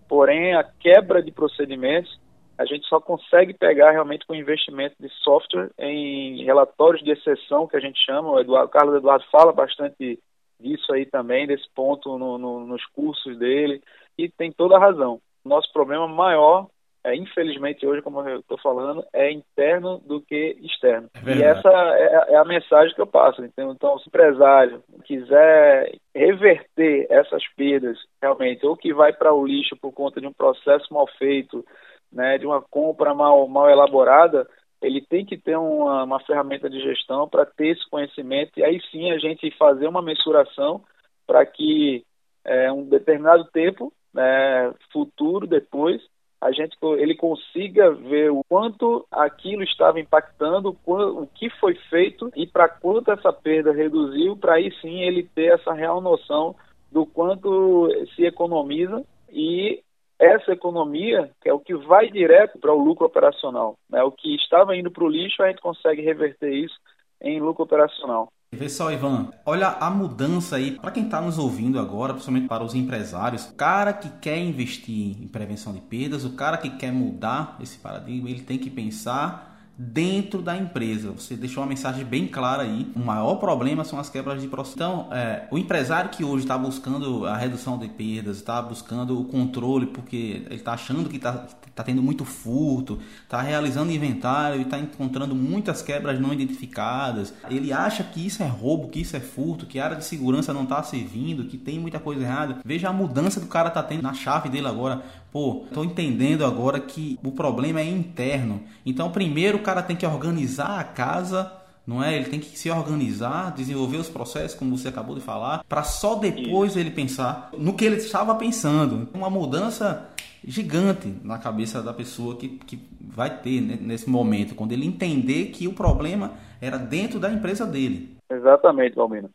Porém, 0.07 0.55
a 0.55 0.63
quebra 0.63 1.23
de 1.23 1.33
procedimentos 1.33 2.21
a 2.59 2.67
gente 2.67 2.87
só 2.87 3.01
consegue 3.01 3.55
pegar 3.55 3.93
realmente 3.93 4.27
com 4.27 4.35
investimento 4.35 4.95
de 5.01 5.09
software 5.25 5.71
em 5.79 6.45
relatórios 6.45 7.03
de 7.03 7.13
exceção, 7.13 7.67
que 7.67 7.75
a 7.75 7.81
gente 7.81 7.99
chama, 8.05 8.33
o, 8.33 8.41
Eduardo, 8.41 8.69
o 8.69 8.71
Carlos 8.71 8.97
Eduardo 8.97 9.25
fala 9.33 9.55
bastante 9.55 10.21
disso 10.61 10.93
aí 10.93 11.07
também, 11.07 11.47
desse 11.47 11.67
ponto 11.75 12.19
no, 12.19 12.37
no, 12.37 12.67
nos 12.67 12.85
cursos 12.89 13.39
dele, 13.39 13.83
e 14.19 14.29
tem 14.29 14.53
toda 14.53 14.77
a 14.77 14.81
razão. 14.81 15.19
Nosso 15.43 15.73
problema 15.73 16.07
maior, 16.07 16.67
é, 17.05 17.17
infelizmente 17.17 17.85
hoje, 17.85 18.01
como 18.01 18.21
eu 18.29 18.41
estou 18.41 18.57
falando, 18.59 19.05
é 19.13 19.31
interno 19.31 19.99
do 19.99 20.21
que 20.21 20.57
externo. 20.63 21.11
É 21.27 21.35
e 21.35 21.43
essa 21.43 21.69
é, 21.69 22.35
é, 22.35 22.37
a 22.37 22.45
mensagem 22.45 22.95
que 22.95 23.01
eu 23.01 23.07
passo. 23.07 23.45
Então, 23.45 23.73
então, 23.73 23.99
se 23.99 24.07
o 24.07 24.09
empresário 24.09 24.83
quiser 25.05 25.99
reverter 26.15 27.09
essas 27.11 27.43
perdas 27.57 27.99
realmente, 28.21 28.65
ou 28.65 28.77
que 28.77 28.95
vai 28.95 29.13
para 29.13 29.35
o 29.35 29.45
lixo 29.45 29.77
por 29.77 29.93
conta 29.93 30.21
de 30.21 30.27
um 30.29 30.33
processo 30.33 30.93
mal 30.95 31.09
feito, 31.19 31.65
né, 32.13 32.39
de 32.39 32.47
uma 32.47 32.63
compra 32.63 33.13
mal, 33.13 33.49
mal 33.49 33.69
elaborada, 33.69 34.47
ele 34.81 35.01
tem 35.01 35.25
que 35.25 35.37
ter 35.37 35.57
uma, 35.57 36.05
uma 36.05 36.21
ferramenta 36.21 36.71
de 36.71 36.81
gestão 36.81 37.29
para 37.29 37.47
ter 37.47 37.69
esse 37.69 37.89
conhecimento 37.89 38.59
e 38.59 38.65
aí 38.65 38.81
sim 38.91 39.11
a 39.11 39.19
gente 39.19 39.51
fazer 39.57 39.87
uma 39.87 40.03
mensuração 40.03 40.83
para 41.27 41.47
que 41.47 42.05
é, 42.45 42.71
um 42.71 42.85
determinado 42.85 43.45
tempo 43.53 43.93
né, 44.13 44.75
futuro 44.93 45.47
depois 45.47 46.03
a 46.43 46.51
gente 46.51 46.77
ele 46.99 47.15
consiga 47.15 47.93
ver 47.93 48.33
o 48.33 48.43
quanto 48.49 49.07
aquilo 49.13 49.63
estava 49.63 50.01
impactando, 50.01 50.77
o 50.85 51.27
que 51.33 51.49
foi 51.61 51.77
feito 51.89 52.33
e 52.35 52.49
para 52.49 52.69
quanto 52.69 53.13
essa 53.13 53.33
perda 53.33 53.73
reduziu, 53.73 54.37
para 54.37 54.55
aí 54.55 54.75
sim 54.81 55.03
ele 55.03 55.23
ter 55.23 55.55
essa 55.55 55.73
real 55.73 56.01
noção 56.01 56.57
do 56.91 57.07
quanto 57.07 57.89
se 58.17 58.25
economiza 58.25 59.05
e 59.31 59.81
essa 60.19 60.51
economia, 60.51 61.31
que 61.41 61.49
é 61.49 61.53
o 61.53 61.61
que 61.61 61.75
vai 61.75 62.11
direto 62.11 62.59
para 62.59 62.75
o 62.75 62.85
lucro 62.85 63.07
operacional. 63.07 63.77
Né? 63.89 64.03
O 64.03 64.11
que 64.11 64.35
estava 64.35 64.77
indo 64.77 64.91
para 64.91 65.05
o 65.05 65.09
lixo, 65.09 65.45
a 65.45 65.49
gente 65.49 65.61
consegue 65.61 66.03
reverter 66.03 66.53
isso 66.53 66.77
em 67.21 67.41
lucro 67.41 67.63
operacional. 67.63 68.33
Vê 68.55 68.69
só, 68.69 68.93
Ivan, 68.93 69.31
olha 69.47 69.69
a 69.69 69.89
mudança 69.89 70.57
aí 70.57 70.73
para 70.73 70.91
quem 70.91 71.05
está 71.05 71.23
nos 71.23 71.39
ouvindo 71.39 71.79
agora, 71.79 72.13
principalmente 72.13 72.49
para 72.49 72.63
os 72.63 72.75
empresários. 72.75 73.47
O 73.47 73.55
cara 73.55 73.95
que 73.95 74.11
quer 74.21 74.39
investir 74.39 75.17
em 75.23 75.27
prevenção 75.27 75.73
de 75.73 75.81
perdas, 75.81 76.23
o 76.27 76.35
cara 76.35 76.59
que 76.59 76.69
quer 76.69 76.93
mudar 76.93 77.57
esse 77.63 77.79
paradigma, 77.79 78.29
ele 78.29 78.43
tem 78.43 78.59
que 78.59 78.69
pensar 78.69 79.53
dentro 79.77 80.43
da 80.43 80.55
empresa. 80.55 81.13
Você 81.13 81.35
deixou 81.35 81.63
uma 81.63 81.69
mensagem 81.69 82.05
bem 82.05 82.27
clara 82.29 82.63
aí. 82.65 82.93
O 82.95 82.99
maior 82.99 83.37
problema 83.37 83.85
são 83.85 83.99
as 83.99 84.11
quebras 84.11 84.43
de 84.43 84.49
processo. 84.49 84.75
Então, 84.75 85.09
é, 85.11 85.49
o 85.51 85.57
empresário 85.57 86.11
que 86.11 86.23
hoje 86.23 86.45
está 86.45 86.59
buscando 86.59 87.27
a 87.27 87.37
redução 87.37 87.79
de 87.79 87.89
perdas, 87.89 88.37
está 88.37 88.61
buscando 88.61 89.19
o 89.19 89.25
controle 89.25 89.87
porque 89.87 90.45
ele 90.45 90.57
está 90.57 90.75
achando 90.75 91.09
que 91.09 91.17
está 91.17 91.47
tá 91.75 91.83
tendo 91.83 92.03
muito 92.03 92.25
furto, 92.25 92.99
está 93.23 93.41
realizando 93.41 93.93
inventário 93.93 94.59
e 94.59 94.63
está 94.63 94.79
encontrando 94.79 95.35
muitas 95.35 95.83
quebras 95.83 96.21
não 96.21 96.33
identificadas. 96.33 97.33
Ele 97.49 97.73
acha 97.73 98.05
que 98.05 98.27
isso 98.27 98.43
é 98.43 98.47
roubo, 98.47 98.89
que 98.89 99.01
isso 99.01 99.17
é 99.17 99.21
furto, 99.21 99.67
que 99.67 99.79
a 99.79 99.85
área 99.85 99.97
de 99.97 100.05
segurança 100.05 100.53
não 100.53 100.65
está 100.65 100.83
servindo, 100.83 101.45
que 101.45 101.57
tem 101.57 101.79
muita 101.79 101.99
coisa 101.99 102.23
errada. 102.23 102.59
Veja 102.65 102.89
a 102.89 102.93
mudança 102.93 103.41
que 103.41 103.47
o 103.47 103.51
cara 103.51 103.69
está 103.69 103.83
tendo 103.83 104.03
na 104.03 104.13
chave 104.13 104.49
dele 104.49 104.67
agora. 104.67 105.03
Pô, 105.31 105.65
estou 105.67 105.85
entendendo 105.85 106.45
agora 106.45 106.79
que 106.79 107.19
o 107.25 107.33
problema 107.33 107.81
é 107.81 107.89
interno. 107.89 108.63
Então, 108.85 109.11
primeiro 109.11 109.59
o 109.59 109.63
cara 109.63 109.83
tem 109.83 109.97
que 109.97 110.05
organizar 110.05 110.79
a 110.79 110.85
casa, 110.85 111.51
não 111.87 112.03
é? 112.03 112.15
Ele 112.15 112.27
tem 112.27 112.39
que 112.39 112.57
se 112.59 112.71
organizar, 112.71 113.53
desenvolver 113.53 113.97
os 113.97 114.09
processos, 114.09 114.57
como 114.57 114.77
você 114.77 114.89
acabou 114.89 115.15
de 115.15 115.21
falar, 115.21 115.65
para 115.69 115.83
só 115.83 116.15
depois 116.15 116.77
ele 116.77 116.91
pensar 116.91 117.51
no 117.57 117.75
que 117.75 117.85
ele 117.85 117.97
estava 117.97 118.35
pensando. 118.35 119.09
Uma 119.15 119.31
mudança 119.31 120.09
gigante 120.45 121.09
na 121.25 121.39
cabeça 121.39 121.83
da 121.83 121.93
pessoa 121.93 122.37
que, 122.37 122.59
que 122.59 122.77
vai 123.01 123.41
ter 123.41 123.61
né, 123.61 123.79
nesse 123.81 124.09
momento, 124.09 124.55
quando 124.55 124.73
ele 124.73 124.87
entender 124.87 125.47
que 125.47 125.69
o 125.69 125.75
problema 125.75 126.33
era 126.61 126.79
dentro 126.79 127.21
da 127.21 127.31
empresa 127.31 127.67
dele. 127.67 128.17
Exatamente, 128.31 128.95
Palmino. 128.95 129.31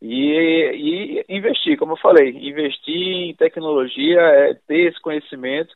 E, 0.00 1.24
e 1.28 1.36
investir, 1.36 1.78
como 1.78 1.92
eu 1.92 1.96
falei, 1.96 2.30
investir 2.30 2.94
em 2.94 3.34
tecnologia, 3.34 4.20
é 4.20 4.54
ter 4.66 4.90
esse 4.90 5.00
conhecimento 5.00 5.74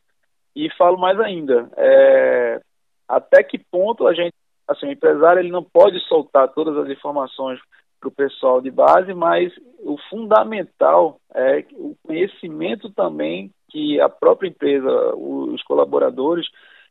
e 0.54 0.68
falo 0.76 0.98
mais 0.98 1.18
ainda, 1.20 1.70
é, 1.76 2.60
até 3.08 3.42
que 3.42 3.58
ponto 3.58 4.06
a 4.06 4.12
gente, 4.12 4.34
assim, 4.66 4.86
o 4.86 4.92
empresário 4.92 5.40
ele 5.40 5.50
não 5.50 5.62
pode 5.62 5.98
soltar 6.00 6.48
todas 6.48 6.76
as 6.76 6.90
informações 6.90 7.58
para 8.00 8.08
o 8.08 8.12
pessoal 8.12 8.60
de 8.60 8.70
base, 8.70 9.14
mas 9.14 9.52
o 9.78 9.96
fundamental 10.10 11.18
é 11.34 11.64
o 11.72 11.96
conhecimento 12.02 12.90
também 12.90 13.50
que 13.68 14.00
a 14.00 14.08
própria 14.08 14.48
empresa, 14.48 14.88
os 15.14 15.62
colaboradores, 15.62 16.46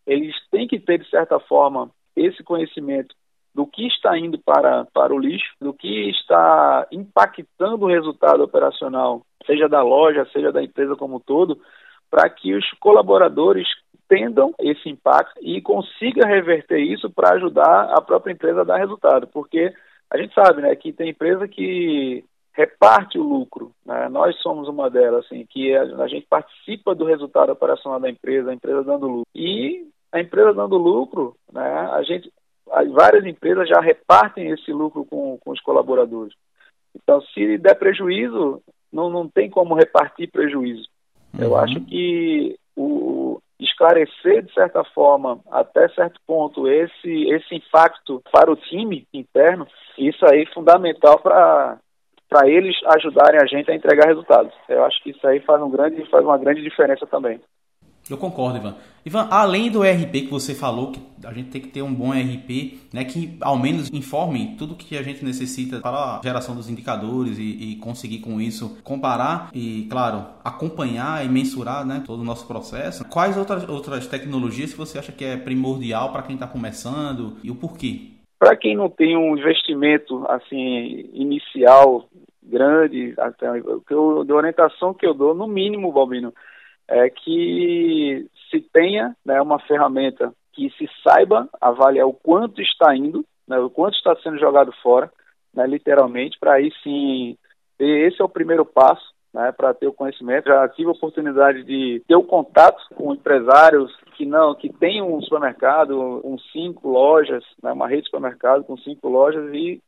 eles 0.06 0.36
têm 0.50 0.68
que 0.68 0.80
ter 0.80 1.00
de 1.00 1.10
certa 1.10 1.40
forma 1.40 1.90
esse 2.16 2.44
conhecimento 2.44 3.16
do 3.54 3.66
que 3.66 3.88
está 3.88 4.18
indo 4.18 4.38
para, 4.40 4.86
para 4.94 5.14
o 5.14 5.20
lixo, 5.20 5.52
do 5.60 5.74
que 5.74 6.10
está 6.12 6.88
impactando 6.92 7.86
o 7.86 7.90
resultado 7.90 8.44
operacional, 8.44 9.24
seja 9.46 9.68
da 9.68 9.82
loja, 9.82 10.28
seja 10.32 10.52
da 10.52 10.64
empresa 10.64 10.96
como 10.96 11.18
um 11.18 11.20
todo, 11.20 11.60
para 12.10 12.30
que 12.30 12.54
os 12.54 12.70
colaboradores 12.80 13.68
entendam 13.96 14.54
esse 14.60 14.88
impacto 14.88 15.40
e 15.42 15.62
consiga 15.62 16.28
reverter 16.28 16.80
isso 16.80 17.10
para 17.10 17.36
ajudar 17.36 17.92
a 17.98 18.02
própria 18.02 18.32
empresa 18.32 18.62
a 18.62 18.64
dar 18.64 18.78
resultado, 18.78 19.28
porque 19.28 19.74
a 20.10 20.18
gente 20.18 20.34
sabe, 20.34 20.62
né, 20.62 20.76
que 20.76 20.94
tem 20.94 21.10
empresa 21.10 21.48
que 21.48 22.24
reparte 22.58 23.20
o 23.20 23.24
lucro, 23.24 23.72
né? 23.86 24.10
nós 24.10 24.36
somos 24.42 24.68
uma 24.68 24.90
delas, 24.90 25.24
assim, 25.26 25.46
que 25.48 25.76
a, 25.76 26.08
gente 26.08 26.26
participa 26.28 26.96
do 26.96 27.06
resultado 27.06 27.52
operacional 27.52 28.00
da 28.00 28.10
empresa, 28.10 28.50
a 28.50 28.54
empresa 28.54 28.84
dando 28.84 29.08
lucro. 29.08 29.28
E 29.36 29.88
a 30.12 30.20
empresa 30.20 30.56
dando 30.56 30.76
lucro, 30.76 31.36
né, 31.54 31.62
a 31.62 32.02
gente, 32.02 32.34
várias 32.92 33.24
empresas 33.26 33.70
já 33.70 33.80
repartem 33.80 34.50
esse 34.50 34.74
lucro 34.74 35.06
com, 35.06 35.38
com 35.38 35.52
os 35.52 35.62
colaboradores. 35.62 36.34
Então, 36.96 37.22
se 37.22 37.60
der 37.60 37.76
prejuízo, 37.76 38.60
não, 38.92 39.08
não 39.08 39.30
tem 39.30 39.52
como 39.52 39.76
repartir 39.76 40.32
prejuízo. 40.32 40.88
Uhum. 41.36 41.44
Eu 41.44 41.56
acho 41.58 41.80
que 41.82 42.58
o, 42.76 43.40
esclarecer, 43.60 44.44
de 44.44 44.54
certa 44.54 44.84
forma, 44.84 45.40
até 45.52 45.88
certo 45.90 46.20
ponto, 46.26 46.68
esse, 46.68 47.30
esse 47.30 47.56
impacto 47.56 48.22
para 48.32 48.52
o 48.52 48.56
time 48.56 49.08
interno, 49.14 49.68
isso 49.98 50.26
aí 50.26 50.42
é 50.42 50.54
fundamental 50.54 51.20
para 51.20 51.78
para 52.30 52.48
eles 52.50 52.76
ajudarem 52.96 53.40
a 53.42 53.46
gente 53.46 53.72
a 53.72 53.76
entregar 53.76 54.08
resultados. 54.08 54.54
Eu 54.68 54.84
acho 54.84 55.02
que 55.04 55.12
isso 55.12 55.26
aí 55.28 55.40
faz, 55.42 55.62
um 55.62 55.70
grande, 55.70 56.04
faz 56.10 56.24
uma 56.24 56.38
grande 56.38 56.62
diferença 56.62 57.06
também. 57.08 57.40
Eu 58.10 58.18
concordo, 58.18 58.58
Ivan. 58.58 58.76
Ivan, 59.06 59.28
além 59.32 59.70
do 59.70 59.82
RP 59.82 60.12
que 60.12 60.32
você 60.32 60.54
falou, 60.54 60.92
que 60.92 61.00
a 61.26 61.34
gente 61.34 61.50
tem 61.50 61.62
que 61.62 61.68
ter 61.68 61.82
um 61.82 61.94
bom 61.94 62.12
RP, 62.12 62.80
né, 62.94 63.04
que 63.04 63.38
ao 63.42 63.58
menos 63.58 63.90
informe 63.92 64.56
tudo 64.58 64.76
que 64.76 64.98
a 64.98 65.04
gente 65.04 65.24
necessita 65.24 65.80
para 65.80 66.18
a 66.18 66.22
geração 66.24 66.56
dos 66.56 66.70
indicadores 66.70 67.38
e, 67.38 67.72
e 67.72 67.76
conseguir 67.78 68.20
com 68.20 68.40
isso 68.40 68.82
comparar 68.84 69.50
e, 69.54 69.88
claro, 69.90 70.26
acompanhar 70.44 71.26
e 71.26 71.30
mensurar 71.30 71.86
né, 71.86 72.04
todo 72.06 72.22
o 72.22 72.26
nosso 72.26 72.48
processo. 72.48 73.08
Quais 73.10 73.38
outras, 73.38 73.68
outras 73.68 74.08
tecnologias 74.08 74.72
que 74.72 74.78
você 74.78 74.98
acha 74.98 75.12
que 75.12 75.26
é 75.26 75.38
primordial 75.38 76.12
para 76.12 76.24
quem 76.24 76.36
está 76.36 76.48
começando 76.48 77.38
e 77.44 77.52
o 77.52 77.56
porquê? 77.56 78.12
Para 78.40 78.56
quem 78.56 78.76
não 78.76 78.90
tem 78.90 79.18
um 79.18 79.36
investimento 79.36 80.24
assim 80.30 81.10
inicial 81.14 82.08
grande, 82.48 83.14
até, 83.18 83.48
eu, 83.90 84.24
de 84.24 84.34
orientação 84.34 84.94
que 84.94 85.06
eu 85.06 85.14
dou, 85.14 85.34
no 85.34 85.48
mínimo, 85.48 85.92
Balbino, 85.92 86.34
é 86.88 87.10
que 87.10 88.28
se 88.50 88.62
tenha 88.72 89.16
né, 89.26 89.42
uma 89.42 89.60
ferramenta 89.60 90.34
que 90.54 90.70
se 90.72 90.90
saiba 91.04 91.48
avaliar 91.60 92.08
o 92.08 92.14
quanto 92.14 92.62
está 92.62 92.96
indo, 92.96 93.26
né, 93.48 93.60
o 93.60 93.70
quanto 93.70 93.96
está 93.96 94.16
sendo 94.18 94.40
jogado 94.40 94.72
fora, 94.82 95.12
né, 95.54 95.68
literalmente, 95.68 96.38
para 96.40 96.54
aí 96.54 96.72
sim, 96.84 97.38
esse 97.78 98.22
é 98.22 98.26
o 98.26 98.30
primeiro 98.30 98.66
passo, 98.66 99.14
né, 99.34 99.52
para 99.52 99.74
ter 99.74 99.88
o 99.88 99.94
conhecimento. 99.94 100.48
Já 100.48 100.68
tive 100.70 100.90
a 100.90 100.94
oportunidade 100.94 101.64
de 101.64 102.02
ter 102.08 102.16
o 102.16 102.24
contato 102.24 102.82
com 102.96 103.14
empresários 103.14 103.96
que 104.16 104.26
não, 104.26 104.56
que 104.56 104.72
tem 104.72 105.02
um 105.02 105.22
supermercado, 105.22 106.22
um 106.24 106.38
cinco 106.52 106.90
lojas, 106.90 107.44
né, 107.62 107.72
uma 107.72 107.88
rede 107.88 108.04
de 108.04 108.08
supermercado 108.08 108.64
com 108.64 108.78
cinco 108.78 109.10
lojas 109.10 109.54
e 109.54 109.82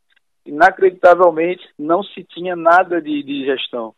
inacreditavelmente 0.45 1.67
não 1.77 2.03
se 2.03 2.23
tinha 2.23 2.55
nada 2.55 3.01
de, 3.01 3.23
de 3.23 3.45
gestão. 3.45 3.93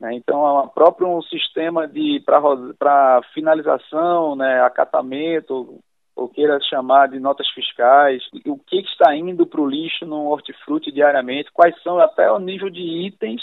Né? 0.00 0.14
Então, 0.14 0.70
próprio 0.74 1.08
um 1.08 1.22
sistema 1.22 1.86
de 1.86 2.22
para 2.24 3.22
finalização, 3.32 4.36
né, 4.36 4.62
acatamento, 4.62 5.78
ou 6.16 6.28
queira 6.28 6.60
chamar 6.60 7.08
de 7.08 7.18
notas 7.18 7.48
fiscais, 7.50 8.22
o 8.46 8.56
que 8.56 8.80
está 8.80 9.14
indo 9.16 9.46
para 9.46 9.60
o 9.60 9.68
lixo 9.68 10.06
no 10.06 10.28
hortifruti 10.28 10.92
diariamente, 10.92 11.50
quais 11.52 11.74
são 11.82 11.98
até 11.98 12.30
o 12.30 12.38
nível 12.38 12.70
de 12.70 12.80
itens 12.80 13.42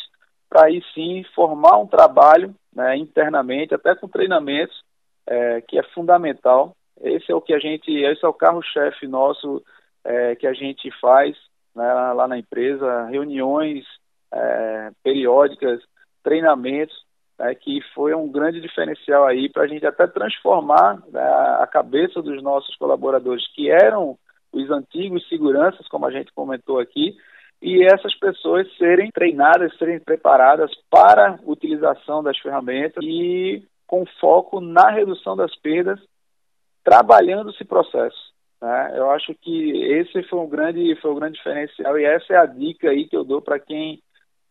para 0.49 0.67
aí 0.67 0.83
sim 0.93 1.23
formar 1.35 1.77
um 1.77 1.87
trabalho 1.87 2.53
né, 2.73 2.97
internamente, 2.97 3.73
até 3.73 3.95
com 3.95 4.07
treinamentos, 4.07 4.83
é, 5.27 5.61
que 5.61 5.77
é 5.77 5.83
fundamental. 5.93 6.75
Esse 7.01 7.31
é 7.31 7.35
o 7.35 7.41
que 7.41 7.53
a 7.53 7.59
gente, 7.59 7.91
esse 7.91 8.23
é 8.23 8.27
o 8.27 8.33
carro-chefe 8.33 9.07
nosso 9.07 9.63
é, 10.03 10.35
que 10.35 10.47
a 10.47 10.53
gente 10.53 10.91
faz 10.99 11.37
né, 11.75 11.93
lá 12.13 12.27
na 12.27 12.37
empresa, 12.37 13.05
reuniões 13.05 13.85
é, 14.33 14.91
periódicas 15.03 15.81
treinamentos, 16.23 16.95
né, 17.39 17.55
que 17.55 17.81
foi 17.93 18.13
um 18.13 18.31
grande 18.31 18.61
diferencial 18.61 19.25
aí 19.25 19.49
para 19.49 19.63
a 19.63 19.67
gente 19.67 19.85
até 19.85 20.07
transformar 20.07 21.01
né, 21.11 21.21
a 21.59 21.67
cabeça 21.67 22.21
dos 22.21 22.41
nossos 22.41 22.75
colaboradores, 22.75 23.45
que 23.53 23.69
eram 23.69 24.17
os 24.51 24.69
antigos 24.69 25.27
seguranças, 25.27 25.87
como 25.87 26.05
a 26.05 26.11
gente 26.11 26.31
comentou 26.33 26.79
aqui, 26.79 27.15
e 27.61 27.83
essas 27.83 28.13
pessoas 28.15 28.67
serem 28.77 29.11
treinadas, 29.11 29.77
serem 29.77 29.99
preparadas 29.99 30.71
para 30.89 31.35
a 31.35 31.39
utilização 31.45 32.23
das 32.23 32.37
ferramentas 32.39 33.03
e 33.03 33.63
com 33.85 34.05
foco 34.19 34.59
na 34.59 34.89
redução 34.89 35.35
das 35.35 35.55
perdas, 35.57 35.99
trabalhando 36.83 37.51
esse 37.51 37.63
processo. 37.63 38.31
Né? 38.61 38.93
Eu 38.95 39.09
acho 39.11 39.33
que 39.41 39.71
esse 39.93 40.21
foi 40.23 40.39
um 40.39 40.47
grande, 40.47 40.95
foi 41.01 41.11
um 41.11 41.15
grande 41.15 41.37
diferencial 41.37 41.97
e 41.99 42.05
essa 42.05 42.33
é 42.33 42.37
a 42.37 42.45
dica 42.45 42.89
aí 42.89 43.07
que 43.07 43.15
eu 43.15 43.23
dou 43.23 43.41
para 43.41 43.59
quem 43.59 44.01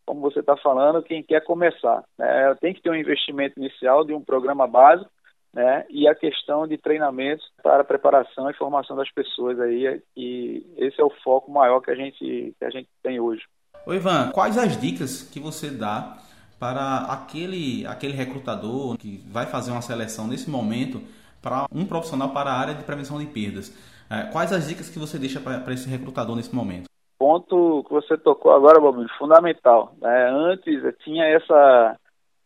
como 0.06 0.22
você 0.22 0.40
está 0.40 0.56
falando, 0.56 1.04
quem 1.04 1.22
quer 1.22 1.40
começar. 1.44 2.02
Né? 2.18 2.56
Tem 2.60 2.74
que 2.74 2.82
ter 2.82 2.90
um 2.90 2.96
investimento 2.96 3.60
inicial 3.60 4.04
de 4.04 4.12
um 4.12 4.20
programa 4.20 4.66
básico 4.66 5.08
né? 5.54 5.84
e 5.88 6.08
a 6.08 6.16
questão 6.16 6.66
de 6.66 6.76
treinamentos 6.76 7.46
para 7.62 7.84
preparação 7.84 8.50
e 8.50 8.54
formação 8.54 8.96
das 8.96 9.08
pessoas 9.12 9.60
aí, 9.60 10.02
e 10.16 10.66
esse 10.76 11.00
é 11.00 11.04
o 11.04 11.12
foco 11.22 11.52
maior 11.52 11.80
que 11.80 11.92
a 11.92 11.94
gente, 11.94 12.18
que 12.58 12.64
a 12.64 12.70
gente 12.70 12.88
tem 13.04 13.20
hoje. 13.20 13.42
Oi, 13.86 13.96
Ivan, 13.96 14.30
quais 14.32 14.58
as 14.58 14.76
dicas 14.80 15.22
que 15.22 15.38
você 15.38 15.70
dá 15.70 16.18
para 16.58 17.06
aquele, 17.08 17.86
aquele 17.86 18.14
recrutador 18.14 18.98
que 18.98 19.24
vai 19.30 19.46
fazer 19.46 19.70
uma 19.70 19.80
seleção 19.80 20.26
nesse 20.26 20.50
momento 20.50 21.00
para 21.40 21.66
um 21.72 21.86
profissional 21.86 22.30
para 22.30 22.50
a 22.50 22.58
área 22.58 22.74
de 22.74 22.82
prevenção 22.82 23.18
de 23.18 23.26
perdas? 23.26 23.72
É, 24.10 24.24
quais 24.32 24.52
as 24.52 24.66
dicas 24.66 24.90
que 24.90 24.98
você 24.98 25.18
deixa 25.18 25.40
para 25.40 25.72
esse 25.72 25.88
recrutador 25.88 26.34
nesse 26.34 26.54
momento? 26.54 26.90
ponto 27.20 27.84
que 27.84 27.92
você 27.92 28.16
tocou 28.16 28.50
agora, 28.50 28.80
Bob, 28.80 29.06
fundamental. 29.18 29.94
Né? 30.00 30.30
Antes 30.30 30.82
tinha 31.04 31.26
essa, 31.26 31.96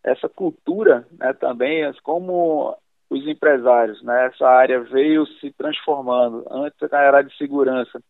essa 0.02 0.28
cultura 0.28 1.06
né, 1.16 1.32
também, 1.32 1.90
como 2.02 2.76
os 3.08 3.24
empresários, 3.28 4.02
né? 4.02 4.26
essa 4.26 4.48
área 4.48 4.80
veio 4.80 5.24
se 5.38 5.52
transformando. 5.52 6.44
Antes 6.50 6.76
era 6.92 7.22
de 7.22 7.34
segurança 7.36 8.02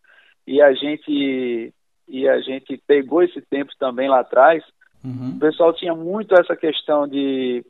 e 0.47 0.59
a 0.59 0.73
gente 0.73 1.71
e 2.07 2.29
a 2.29 2.39
gente 2.39 2.79
pegou 2.85 3.23
esse 3.23 3.41
tempo 3.41 3.71
também 3.79 4.09
lá 4.09 4.19
atrás. 4.19 4.63
Uhum. 5.03 5.33
O 5.35 5.39
pessoal 5.39 5.73
tinha 5.73 5.93
muito 5.93 6.35
essa 6.35 6.55
questão 6.55 7.07
de 7.07 7.63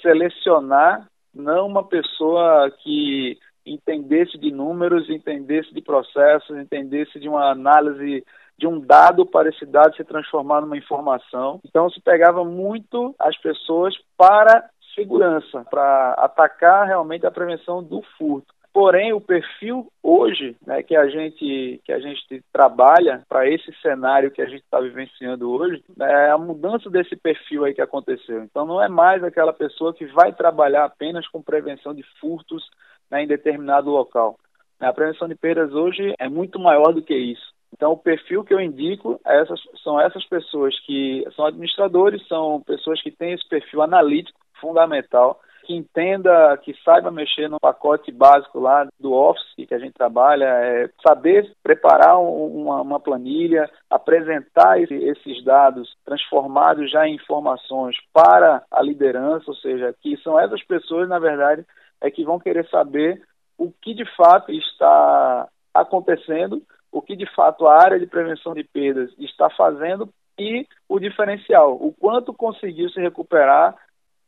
selecionar 0.00 1.08
não 1.34 1.66
uma 1.66 1.82
pessoa 1.82 2.70
que 2.82 3.36
entendesse 3.66 4.38
de 4.38 4.50
números, 4.50 5.08
entendesse 5.08 5.72
de 5.72 5.80
processos, 5.80 6.56
entendesse 6.56 7.18
de 7.18 7.28
uma 7.28 7.50
análise 7.50 8.24
de 8.56 8.66
um 8.66 8.78
dado 8.78 9.26
para 9.26 9.48
esse 9.48 9.66
dado 9.66 9.96
se 9.96 10.04
transformar 10.04 10.60
numa 10.60 10.76
informação. 10.76 11.60
Então 11.64 11.90
se 11.90 12.00
pegava 12.00 12.44
muito 12.44 13.14
as 13.18 13.36
pessoas 13.38 13.94
para 14.16 14.68
segurança, 14.94 15.64
para 15.68 16.12
atacar 16.14 16.86
realmente 16.86 17.26
a 17.26 17.30
prevenção 17.30 17.82
do 17.82 18.00
furto. 18.16 18.54
Porém, 18.72 19.12
o 19.12 19.20
perfil 19.20 19.86
hoje, 20.02 20.56
né, 20.66 20.82
que 20.82 20.96
a 20.96 21.08
gente 21.08 21.80
que 21.84 21.92
a 21.92 22.00
gente 22.00 22.42
trabalha 22.52 23.22
para 23.28 23.48
esse 23.48 23.72
cenário 23.80 24.32
que 24.32 24.42
a 24.42 24.46
gente 24.46 24.64
está 24.64 24.80
vivenciando 24.80 25.48
hoje, 25.48 25.80
né, 25.96 26.26
é 26.26 26.30
a 26.30 26.38
mudança 26.38 26.90
desse 26.90 27.14
perfil 27.14 27.64
aí 27.64 27.72
que 27.72 27.80
aconteceu. 27.80 28.42
Então, 28.42 28.66
não 28.66 28.82
é 28.82 28.88
mais 28.88 29.22
aquela 29.22 29.52
pessoa 29.52 29.94
que 29.94 30.04
vai 30.06 30.32
trabalhar 30.32 30.84
apenas 30.86 31.26
com 31.28 31.40
prevenção 31.40 31.94
de 31.94 32.02
furtos 32.20 32.68
né, 33.10 33.22
em 33.22 33.26
determinado 33.26 33.90
local. 33.90 34.38
A 34.80 34.92
prevenção 34.92 35.28
de 35.28 35.34
perdas 35.34 35.72
hoje 35.72 36.14
é 36.18 36.28
muito 36.28 36.58
maior 36.58 36.92
do 36.92 37.02
que 37.02 37.14
isso. 37.14 37.54
Então, 37.72 37.92
o 37.92 37.98
perfil 37.98 38.44
que 38.44 38.54
eu 38.54 38.60
indico 38.60 39.20
é 39.26 39.40
essas, 39.40 39.60
são 39.82 40.00
essas 40.00 40.24
pessoas 40.26 40.78
que 40.86 41.26
são 41.34 41.46
administradores, 41.46 42.26
são 42.28 42.60
pessoas 42.60 43.02
que 43.02 43.10
têm 43.10 43.32
esse 43.32 43.48
perfil 43.48 43.82
analítico 43.82 44.38
fundamental, 44.60 45.40
que 45.64 45.74
entenda, 45.74 46.56
que 46.58 46.74
saiba 46.84 47.10
mexer 47.10 47.48
no 47.48 47.58
pacote 47.58 48.12
básico 48.12 48.60
lá 48.60 48.86
do 49.00 49.12
Office 49.12 49.54
que 49.56 49.74
a 49.74 49.78
gente 49.78 49.94
trabalha, 49.94 50.44
é 50.44 50.90
saber 51.06 51.50
preparar 51.62 52.20
uma, 52.20 52.82
uma 52.82 53.00
planilha, 53.00 53.68
apresentar 53.90 54.80
esse, 54.80 54.94
esses 54.94 55.42
dados 55.42 55.96
transformados 56.04 56.90
já 56.90 57.08
em 57.08 57.14
informações 57.14 57.96
para 58.12 58.62
a 58.70 58.82
liderança, 58.82 59.44
ou 59.48 59.56
seja, 59.56 59.94
que 60.00 60.16
são 60.18 60.38
essas 60.38 60.62
pessoas, 60.64 61.08
na 61.08 61.18
verdade, 61.18 61.64
é 62.00 62.10
que 62.10 62.24
vão 62.24 62.38
querer 62.38 62.68
saber 62.68 63.22
o 63.58 63.70
que 63.70 63.94
de 63.94 64.04
fato 64.16 64.52
está 64.52 65.48
acontecendo, 65.72 66.62
o 66.90 67.02
que 67.02 67.16
de 67.16 67.26
fato 67.34 67.66
a 67.66 67.82
área 67.82 67.98
de 67.98 68.06
prevenção 68.06 68.54
de 68.54 68.64
perdas 68.64 69.10
está 69.18 69.50
fazendo 69.50 70.08
e 70.38 70.66
o 70.88 70.98
diferencial, 70.98 71.74
o 71.74 71.92
quanto 71.92 72.32
conseguiu 72.32 72.88
se 72.90 73.00
recuperar 73.00 73.76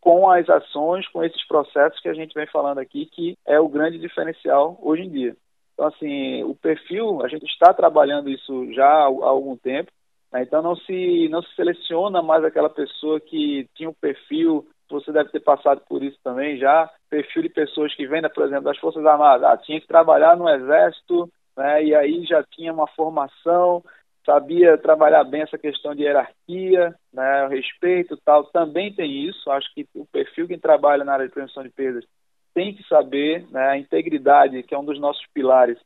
com 0.00 0.31
as 0.31 0.48
ações, 0.48 1.07
com 1.09 1.22
esses 1.24 1.44
processos 1.48 1.98
que 2.00 2.09
a 2.09 2.14
gente 2.14 2.33
vem 2.33 2.46
falando 2.46 2.79
aqui, 2.79 3.07
que 3.07 3.37
é 3.44 3.59
o 3.59 3.68
grande 3.68 3.98
diferencial 3.98 4.79
hoje 4.81 5.02
em 5.02 5.11
dia. 5.11 5.37
Então, 5.74 5.88
assim, 5.88 6.44
o 6.44 6.55
perfil, 6.55 7.24
a 7.24 7.29
gente 7.29 7.44
está 7.46 7.74
trabalhando 7.74 8.31
isso 8.31 8.72
já 8.72 8.87
há, 8.87 9.02
algum 9.02 9.57
tempo, 9.57 9.90
né? 10.33 10.42
então 10.42 10.62
não 10.62 10.76
se, 10.76 11.29
não 11.29 11.42
se 11.42 11.55
seleciona 11.55 12.22
mais 12.22 12.44
aquela 12.44 12.70
pessoa 12.70 13.20
que 13.20 13.68
tinha 13.74 13.90
um 13.90 13.94
perfil, 13.94 14.66
você 14.94 15.12
deve 15.12 15.31
ter 15.31 15.40
passado 15.40 15.83
por 15.88 16.03
isso 16.03 16.18
também 16.22 16.57
já, 16.59 16.90
perfil 17.11 17.42
de 17.42 17.49
pessoas 17.49 17.94
que 17.94 18.07
vêm, 18.07 18.22
por 18.35 18.44
exemplo, 18.44 18.64
das 18.64 18.79
Forças 18.79 19.05
Armadas, 19.05 19.44
ah, 19.44 19.57
tinha 19.57 19.81
que 19.81 19.87
trabalhar 19.87 20.37
no 20.37 20.49
Exército, 20.49 21.31
né? 21.57 21.85
e 21.85 21.94
aí 21.94 22.25
já 22.25 22.42
tinha 22.42 22.72
uma 22.72 22.87
formação, 22.88 23.83
sabia 24.27 24.77
trabalhar 24.77 25.22
bem 25.25 25.42
essa 25.42 25.57
questão 25.57 25.94
de 25.94 26.03
hierarquia, 26.03 26.94
né, 27.12 27.46
respeito 27.46 28.18
tal, 28.25 28.44
também 28.44 28.92
tem 28.92 29.25
isso. 29.25 29.49
Acho 29.51 29.72
que 29.72 29.87
o 29.94 30.05
perfil 30.05 30.49
que 30.49 30.59
trabalha 30.59 31.05
na 31.05 31.12
área 31.12 31.27
de 31.27 31.33
prevenção 31.33 31.62
de 31.62 31.70
perdas 31.70 32.05
tem 32.53 32.75
que 32.75 32.83
saber, 32.88 33.46
né, 33.51 33.68
a 33.68 33.79
integridade, 33.79 34.62
que 34.64 34.75
é 34.75 34.79
um 34.79 34.85
dos 34.85 34.99
nossos 34.99 35.25
pilares, 35.33 35.79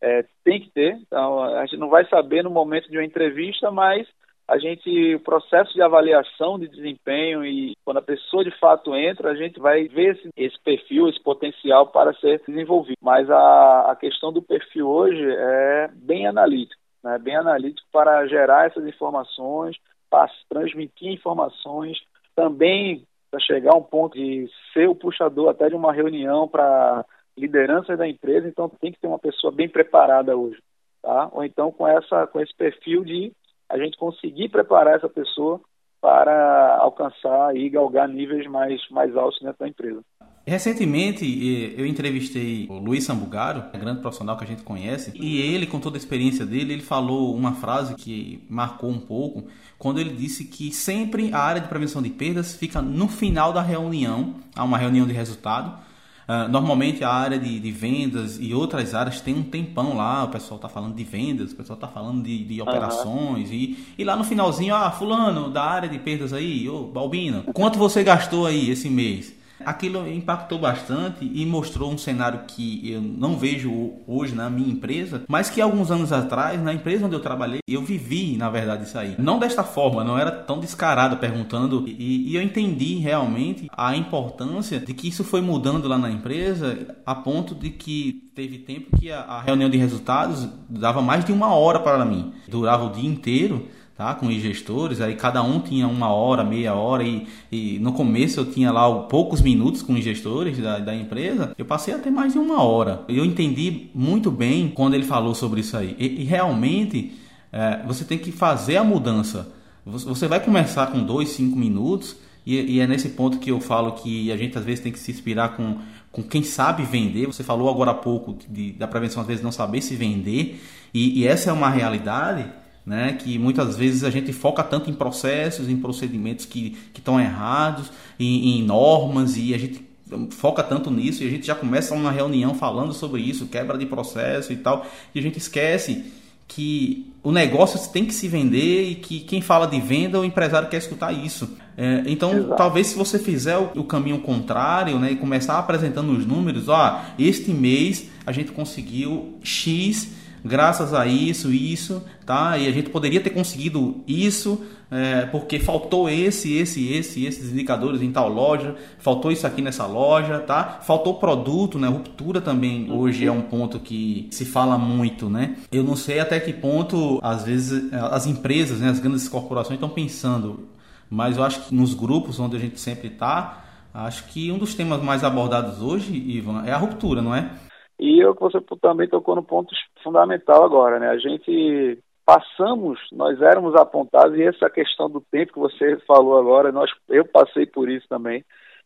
é, 0.00 0.24
tem 0.44 0.60
que 0.60 0.70
ter. 0.70 0.94
Então, 1.06 1.42
a 1.42 1.66
gente 1.66 1.78
não 1.78 1.88
vai 1.88 2.06
saber 2.06 2.44
no 2.44 2.50
momento 2.50 2.88
de 2.88 2.96
uma 2.96 3.04
entrevista, 3.04 3.70
mas 3.70 4.06
a 4.48 4.58
gente, 4.58 5.14
o 5.14 5.20
processo 5.20 5.74
de 5.74 5.82
avaliação 5.82 6.58
de 6.58 6.68
desempenho 6.68 7.44
e 7.44 7.74
quando 7.84 7.98
a 7.98 8.02
pessoa 8.02 8.42
de 8.42 8.50
fato 8.58 8.96
entra, 8.96 9.30
a 9.30 9.34
gente 9.34 9.60
vai 9.60 9.86
ver 9.88 10.16
esse, 10.16 10.30
esse 10.36 10.58
perfil, 10.62 11.08
esse 11.08 11.22
potencial 11.22 11.88
para 11.88 12.14
ser 12.14 12.42
desenvolvido. 12.48 12.96
Mas 13.02 13.30
a, 13.30 13.90
a 13.90 13.96
questão 13.96 14.32
do 14.32 14.40
perfil 14.40 14.88
hoje 14.88 15.22
é 15.22 15.90
bem 15.94 16.26
analítico 16.26 16.88
né, 17.02 17.18
bem 17.18 17.36
analítico 17.36 17.86
para 17.92 18.26
gerar 18.26 18.66
essas 18.66 18.86
informações, 18.86 19.76
para 20.10 20.30
transmitir 20.48 21.08
informações, 21.12 21.98
também 22.34 23.04
para 23.30 23.40
chegar 23.40 23.72
a 23.72 23.76
um 23.78 23.82
ponto 23.82 24.16
de 24.16 24.48
ser 24.72 24.88
o 24.88 24.94
puxador 24.94 25.50
até 25.50 25.68
de 25.68 25.74
uma 25.74 25.92
reunião 25.92 26.48
para 26.48 27.04
liderança 27.36 27.96
da 27.96 28.08
empresa, 28.08 28.48
então 28.48 28.68
tem 28.68 28.90
que 28.92 28.98
ter 28.98 29.06
uma 29.06 29.18
pessoa 29.18 29.52
bem 29.52 29.68
preparada 29.68 30.36
hoje, 30.36 30.58
tá? 31.02 31.28
Ou 31.32 31.44
então 31.44 31.70
com 31.70 31.86
essa 31.86 32.26
com 32.26 32.40
esse 32.40 32.54
perfil 32.54 33.04
de 33.04 33.32
a 33.68 33.78
gente 33.78 33.96
conseguir 33.96 34.48
preparar 34.48 34.96
essa 34.96 35.08
pessoa 35.08 35.60
para 36.00 36.78
alcançar 36.78 37.56
e 37.56 37.68
galgar 37.68 38.08
níveis 38.08 38.46
mais 38.46 38.80
mais 38.90 39.16
altos 39.16 39.40
dentro 39.40 39.58
da 39.58 39.68
empresa. 39.68 40.00
Recentemente 40.46 41.74
eu 41.76 41.84
entrevistei 41.84 42.66
o 42.70 42.78
Luiz 42.78 43.04
Sambugaro, 43.04 43.64
grande 43.78 44.00
profissional 44.00 44.36
que 44.36 44.44
a 44.44 44.46
gente 44.46 44.62
conhece, 44.62 45.12
e 45.14 45.42
ele, 45.42 45.66
com 45.66 45.78
toda 45.78 45.96
a 45.96 45.98
experiência 45.98 46.46
dele, 46.46 46.72
ele 46.72 46.82
falou 46.82 47.34
uma 47.34 47.52
frase 47.52 47.94
que 47.96 48.42
marcou 48.48 48.88
um 48.88 48.98
pouco, 48.98 49.46
quando 49.78 50.00
ele 50.00 50.10
disse 50.10 50.46
que 50.46 50.72
sempre 50.72 51.30
a 51.34 51.38
área 51.38 51.60
de 51.60 51.68
prevenção 51.68 52.00
de 52.00 52.08
perdas 52.08 52.56
fica 52.56 52.80
no 52.80 53.08
final 53.08 53.52
da 53.52 53.60
reunião, 53.60 54.36
há 54.56 54.64
uma 54.64 54.78
reunião 54.78 55.06
de 55.06 55.12
resultado. 55.12 55.86
Uh, 56.28 56.46
normalmente 56.46 57.02
a 57.02 57.10
área 57.10 57.38
de, 57.38 57.58
de, 57.58 57.70
vendas 57.72 58.38
e 58.38 58.52
outras 58.52 58.94
áreas 58.94 59.18
tem 59.18 59.34
um 59.34 59.42
tempão 59.42 59.96
lá, 59.96 60.24
o 60.24 60.28
pessoal 60.28 60.56
está 60.56 60.68
falando 60.68 60.94
de 60.94 61.02
vendas, 61.02 61.52
o 61.52 61.56
pessoal 61.56 61.74
está 61.74 61.88
falando 61.88 62.22
de, 62.22 62.44
de 62.44 62.60
operações, 62.60 63.48
uhum. 63.48 63.54
e, 63.54 63.78
e 63.96 64.04
lá 64.04 64.14
no 64.14 64.22
finalzinho, 64.22 64.74
ah, 64.74 64.90
fulano 64.90 65.48
da 65.48 65.64
área 65.64 65.88
de 65.88 65.98
perdas 65.98 66.34
aí, 66.34 66.68
ô 66.68 66.82
Balbino, 66.84 67.44
quanto 67.54 67.78
você 67.78 68.04
gastou 68.04 68.46
aí 68.46 68.68
esse 68.68 68.90
mês? 68.90 69.37
Aquilo 69.68 70.08
impactou 70.10 70.58
bastante 70.58 71.30
e 71.30 71.44
mostrou 71.44 71.92
um 71.92 71.98
cenário 71.98 72.40
que 72.48 72.90
eu 72.90 73.02
não 73.02 73.36
vejo 73.36 73.92
hoje 74.06 74.34
na 74.34 74.48
minha 74.48 74.72
empresa, 74.72 75.24
mas 75.28 75.50
que 75.50 75.60
alguns 75.60 75.90
anos 75.90 76.10
atrás, 76.10 76.58
na 76.62 76.72
empresa 76.72 77.04
onde 77.04 77.14
eu 77.14 77.20
trabalhei, 77.20 77.60
eu 77.68 77.82
vivi, 77.82 78.34
na 78.38 78.48
verdade, 78.48 78.84
isso 78.84 78.98
aí. 78.98 79.14
Não 79.18 79.38
desta 79.38 79.62
forma, 79.62 80.02
não 80.02 80.18
era 80.18 80.30
tão 80.30 80.58
descarado 80.58 81.18
perguntando, 81.18 81.84
e, 81.86 82.30
e 82.30 82.34
eu 82.34 82.40
entendi 82.40 82.94
realmente 82.94 83.68
a 83.76 83.94
importância 83.94 84.80
de 84.80 84.94
que 84.94 85.06
isso 85.06 85.22
foi 85.22 85.42
mudando 85.42 85.86
lá 85.86 85.98
na 85.98 86.10
empresa, 86.10 86.96
a 87.04 87.14
ponto 87.14 87.54
de 87.54 87.68
que 87.68 88.30
teve 88.34 88.56
tempo 88.56 88.96
que 88.98 89.12
a, 89.12 89.20
a 89.20 89.42
reunião 89.42 89.68
de 89.68 89.76
resultados 89.76 90.48
dava 90.66 91.02
mais 91.02 91.26
de 91.26 91.32
uma 91.32 91.54
hora 91.54 91.78
para 91.78 92.06
mim, 92.06 92.32
durava 92.48 92.86
o 92.86 92.92
dia 92.92 93.06
inteiro 93.06 93.68
tá? 93.98 94.14
com 94.14 94.28
os 94.28 94.40
gestores, 94.40 95.00
aí 95.00 95.16
cada 95.16 95.42
um 95.42 95.58
tinha 95.58 95.88
uma 95.88 96.08
hora, 96.08 96.44
meia 96.44 96.72
hora, 96.72 97.02
e, 97.02 97.26
e 97.50 97.80
no 97.80 97.92
começo 97.92 98.38
eu 98.38 98.46
tinha 98.46 98.70
lá 98.70 98.88
poucos 99.02 99.42
minutos 99.42 99.82
com 99.82 99.94
os 99.94 100.04
gestores 100.04 100.56
da, 100.56 100.78
da 100.78 100.94
empresa, 100.94 101.52
eu 101.58 101.64
passei 101.64 101.92
a 101.92 101.98
ter 101.98 102.08
mais 102.08 102.32
de 102.32 102.38
uma 102.38 102.62
hora. 102.62 103.02
Eu 103.08 103.24
entendi 103.24 103.88
muito 103.92 104.30
bem 104.30 104.68
quando 104.68 104.94
ele 104.94 105.02
falou 105.02 105.34
sobre 105.34 105.62
isso 105.62 105.76
aí. 105.76 105.96
E, 105.98 106.22
e 106.22 106.24
realmente 106.24 107.12
é, 107.52 107.82
você 107.88 108.04
tem 108.04 108.16
que 108.16 108.30
fazer 108.30 108.76
a 108.76 108.84
mudança. 108.84 109.52
Você 109.84 110.28
vai 110.28 110.38
começar 110.38 110.86
com 110.86 111.02
dois, 111.02 111.30
cinco 111.30 111.58
minutos, 111.58 112.14
e, 112.46 112.76
e 112.76 112.80
é 112.80 112.86
nesse 112.86 113.08
ponto 113.08 113.38
que 113.38 113.50
eu 113.50 113.60
falo 113.60 113.92
que 113.92 114.30
a 114.30 114.36
gente 114.36 114.56
às 114.56 114.64
vezes 114.64 114.78
tem 114.78 114.92
que 114.92 114.98
se 115.00 115.10
inspirar 115.10 115.56
com, 115.56 115.78
com 116.12 116.22
quem 116.22 116.44
sabe 116.44 116.84
vender. 116.84 117.26
Você 117.26 117.42
falou 117.42 117.68
agora 117.68 117.90
há 117.90 117.94
pouco 117.94 118.38
de, 118.48 118.70
da 118.72 118.86
prevenção, 118.86 119.22
às 119.22 119.26
vezes, 119.26 119.42
não 119.42 119.50
saber 119.50 119.80
se 119.82 119.96
vender, 119.96 120.62
e, 120.94 121.20
e 121.20 121.26
essa 121.26 121.50
é 121.50 121.52
uma 121.52 121.68
realidade 121.68 122.48
né? 122.88 123.12
Que 123.12 123.38
muitas 123.38 123.76
vezes 123.76 124.02
a 124.02 124.08
gente 124.08 124.32
foca 124.32 124.64
tanto 124.64 124.88
em 124.88 124.94
processos, 124.94 125.68
em 125.68 125.76
procedimentos 125.76 126.46
que 126.46 126.74
estão 126.96 127.20
errados, 127.20 127.92
em, 128.18 128.58
em, 128.58 128.62
normas 128.62 129.36
e 129.36 129.52
a 129.52 129.58
gente 129.58 129.86
foca 130.30 130.62
tanto 130.62 130.90
nisso 130.90 131.22
e 131.22 131.26
a 131.26 131.30
gente 131.30 131.46
já 131.46 131.54
começa 131.54 131.94
uma 131.94 132.10
reunião 132.10 132.54
falando 132.54 132.94
sobre 132.94 133.20
isso, 133.20 133.46
quebra 133.46 133.76
de 133.76 133.84
processo 133.84 134.54
e 134.54 134.56
tal, 134.56 134.86
e 135.14 135.18
a 135.18 135.22
gente 135.22 135.36
esquece 135.36 136.02
que 136.48 137.12
o 137.22 137.30
negócio 137.30 137.78
tem 137.92 138.06
que 138.06 138.14
se 138.14 138.26
vender 138.26 138.88
e 138.88 138.94
que 138.94 139.20
quem 139.20 139.42
fala 139.42 139.66
de 139.66 139.78
venda, 139.78 140.18
o 140.18 140.24
empresário 140.24 140.70
quer 140.70 140.78
escutar 140.78 141.12
isso. 141.12 141.58
É, 141.76 142.04
então, 142.06 142.32
Exato. 142.32 142.56
talvez 142.56 142.86
se 142.86 142.96
você 142.96 143.18
fizer 143.18 143.58
o, 143.58 143.80
o, 143.80 143.84
caminho 143.84 144.20
contrário 144.20 144.98
né, 144.98 145.12
e 145.12 145.16
começar 145.16 145.58
apresentando 145.58 146.10
os 146.10 146.24
números, 146.24 146.70
ó, 146.70 147.02
este 147.18 147.50
mês 147.50 148.08
a 148.24 148.32
gente 148.32 148.50
conseguiu 148.50 149.38
X 149.42 150.08
graças 150.48 150.94
a 150.94 151.06
isso, 151.06 151.52
isso, 151.52 152.02
tá? 152.26 152.58
E 152.58 152.66
a 152.66 152.72
gente 152.72 152.90
poderia 152.90 153.20
ter 153.20 153.30
conseguido 153.30 154.02
isso 154.06 154.60
é, 154.90 155.26
porque 155.26 155.58
faltou 155.58 156.08
esse, 156.08 156.56
esse, 156.56 156.90
esse, 156.92 157.26
esses 157.26 157.52
indicadores 157.52 158.00
em 158.00 158.10
tal 158.10 158.28
loja, 158.28 158.74
faltou 158.98 159.30
isso 159.30 159.46
aqui 159.46 159.60
nessa 159.60 159.84
loja, 159.86 160.40
tá? 160.40 160.80
Faltou 160.82 161.14
produto, 161.14 161.78
né? 161.78 161.88
Ruptura 161.88 162.40
também 162.40 162.90
hoje 162.90 163.26
é 163.26 163.32
um 163.32 163.42
ponto 163.42 163.78
que 163.78 164.28
se 164.30 164.46
fala 164.46 164.78
muito, 164.78 165.28
né? 165.28 165.56
Eu 165.70 165.84
não 165.84 165.94
sei 165.94 166.20
até 166.20 166.40
que 166.40 166.54
ponto, 166.54 167.20
às 167.22 167.44
vezes, 167.44 167.92
as 167.92 168.26
empresas, 168.26 168.80
né, 168.80 168.88
as 168.88 168.98
grandes 168.98 169.28
corporações 169.28 169.74
estão 169.74 169.90
pensando, 169.90 170.68
mas 171.10 171.36
eu 171.36 171.44
acho 171.44 171.60
que 171.66 171.74
nos 171.74 171.92
grupos 171.92 172.40
onde 172.40 172.56
a 172.56 172.60
gente 172.60 172.80
sempre 172.80 173.08
está, 173.08 173.64
acho 173.92 174.24
que 174.24 174.50
um 174.50 174.58
dos 174.58 174.74
temas 174.74 175.02
mais 175.02 175.22
abordados 175.22 175.82
hoje, 175.82 176.14
Ivan, 176.14 176.64
é 176.64 176.72
a 176.72 176.78
ruptura, 176.78 177.20
não 177.20 177.34
é? 177.34 177.50
E 177.98 178.20
eu 178.20 178.34
que 178.34 178.40
você 178.40 178.60
também 178.80 179.08
tocou 179.08 179.34
no 179.34 179.42
ponto 179.42 179.74
fundamental 180.02 180.64
agora, 180.64 180.98
né? 180.98 181.08
A 181.08 181.18
gente 181.18 181.98
passamos, 182.24 183.00
nós 183.10 183.40
éramos 183.40 183.74
apontados 183.74 184.36
e 184.36 184.42
essa 184.42 184.68
questão 184.68 185.08
do 185.08 185.20
tempo 185.30 185.54
que 185.54 185.58
você 185.58 185.96
falou 186.06 186.38
agora, 186.38 186.70
nós 186.70 186.90
eu 187.08 187.24
passei 187.24 187.64
por 187.64 187.88
isso 187.88 188.06
também, 188.08 188.44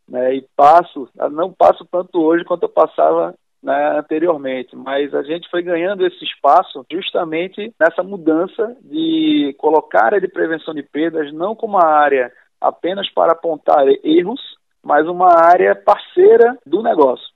né? 0.09 0.37
E 0.37 0.47
passo, 0.57 1.09
não 1.33 1.53
passo 1.53 1.85
tanto 1.91 2.21
hoje 2.23 2.45
quanto 2.45 2.63
eu 2.63 2.69
passava 2.69 3.35
né, 3.63 3.99
anteriormente, 3.99 4.75
mas 4.75 5.15
a 5.15 5.23
gente 5.23 5.49
foi 5.51 5.63
ganhando 5.63 6.07
esse 6.07 6.25
espaço 6.25 6.85
justamente 6.91 7.73
nessa 7.79 8.03
mudança 8.03 8.77
de 8.81 9.55
colocar 9.59 10.03
a 10.03 10.07
área 10.07 10.21
de 10.21 10.29
prevenção 10.29 10.75
de 10.75 10.83
perdas 10.83 11.33
não 11.33 11.55
como 11.55 11.77
uma 11.77 11.87
área 11.87 12.33
apenas 12.61 13.09
para 13.13 13.33
apontar 13.33 13.87
erros, 14.05 14.41
mas 14.83 15.07
uma 15.07 15.33
área 15.33 15.77
parceira 15.77 16.59
do 16.67 16.83
negócio. 16.83 17.32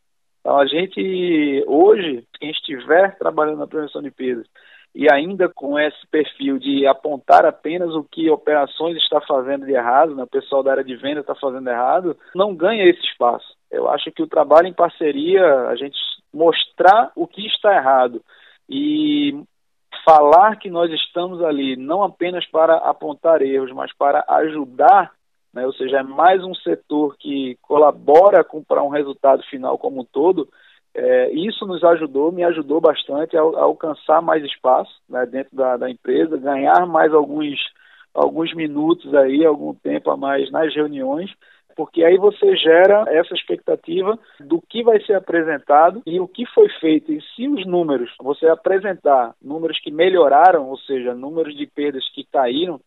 Então, 0.46 0.60
a 0.60 0.66
gente, 0.66 1.64
hoje, 1.66 2.24
quem 2.38 2.52
estiver 2.52 3.18
trabalhando 3.18 3.58
na 3.58 3.66
prevenção 3.66 4.00
de 4.00 4.12
perdas 4.12 4.46
e 4.94 5.12
ainda 5.12 5.48
com 5.48 5.76
esse 5.76 6.06
perfil 6.06 6.56
de 6.56 6.86
apontar 6.86 7.44
apenas 7.44 7.92
o 7.92 8.04
que 8.04 8.30
operações 8.30 8.96
está 8.96 9.20
fazendo 9.22 9.66
de 9.66 9.72
errado, 9.72 10.14
né, 10.14 10.22
o 10.22 10.28
pessoal 10.28 10.62
da 10.62 10.70
área 10.70 10.84
de 10.84 10.94
venda 10.94 11.18
está 11.18 11.34
fazendo 11.34 11.68
errado, 11.68 12.16
não 12.32 12.54
ganha 12.54 12.84
esse 12.84 13.00
espaço. 13.00 13.56
Eu 13.72 13.90
acho 13.90 14.12
que 14.12 14.22
o 14.22 14.28
trabalho 14.28 14.68
em 14.68 14.72
parceria, 14.72 15.66
a 15.66 15.74
gente 15.74 15.98
mostrar 16.32 17.10
o 17.16 17.26
que 17.26 17.44
está 17.44 17.74
errado 17.74 18.22
e 18.70 19.42
falar 20.04 20.54
que 20.60 20.70
nós 20.70 20.92
estamos 20.92 21.42
ali 21.42 21.74
não 21.74 22.04
apenas 22.04 22.46
para 22.46 22.76
apontar 22.76 23.42
erros, 23.42 23.72
mas 23.72 23.92
para 23.96 24.24
ajudar 24.28 25.10
né? 25.56 25.66
ou 25.66 25.72
seja, 25.72 26.00
é 26.00 26.02
mais 26.02 26.44
um 26.44 26.54
setor 26.54 27.16
que 27.18 27.56
colabora 27.62 28.44
para 28.68 28.82
um 28.82 28.90
resultado 28.90 29.42
final 29.44 29.78
como 29.78 30.02
um 30.02 30.04
todo. 30.04 30.46
É, 30.94 31.30
isso 31.30 31.66
nos 31.66 31.82
ajudou, 31.82 32.30
me 32.30 32.44
ajudou 32.44 32.78
bastante 32.78 33.36
a, 33.36 33.40
a 33.40 33.62
alcançar 33.62 34.20
mais 34.20 34.44
espaço 34.44 34.92
né, 35.08 35.24
dentro 35.26 35.56
da, 35.56 35.78
da, 35.78 35.90
empresa, 35.90 36.36
ganhar 36.36 36.86
mais 36.86 37.12
alguns, 37.12 37.58
alguns 38.14 38.54
minutos 38.54 39.14
aí, 39.14 39.44
algum 39.44 39.74
tempo 39.74 40.10
a 40.10 40.16
mais 40.16 40.50
nas 40.50 40.74
reuniões, 40.74 41.30
porque 41.74 42.04
aí 42.04 42.16
você 42.16 42.54
gera 42.56 43.04
essa 43.08 43.34
expectativa 43.34 44.18
do 44.40 44.60
que 44.60 44.82
vai 44.82 45.00
ser 45.04 45.14
apresentado 45.14 46.02
e 46.06 46.20
o 46.20 46.28
que 46.28 46.46
foi 46.46 46.68
feito. 46.80 47.12
E 47.12 47.20
se 47.34 47.48
os 47.48 47.66
números, 47.66 48.10
você 48.20 48.46
apresentar 48.46 49.34
números 49.42 49.78
que 49.80 49.90
melhoraram, 49.90 50.68
ou 50.68 50.78
seja, 50.78 51.14
números 51.14 51.54
de 51.54 51.66
perdas 51.66 52.06
que 52.14 52.24
caíram, 52.24 52.80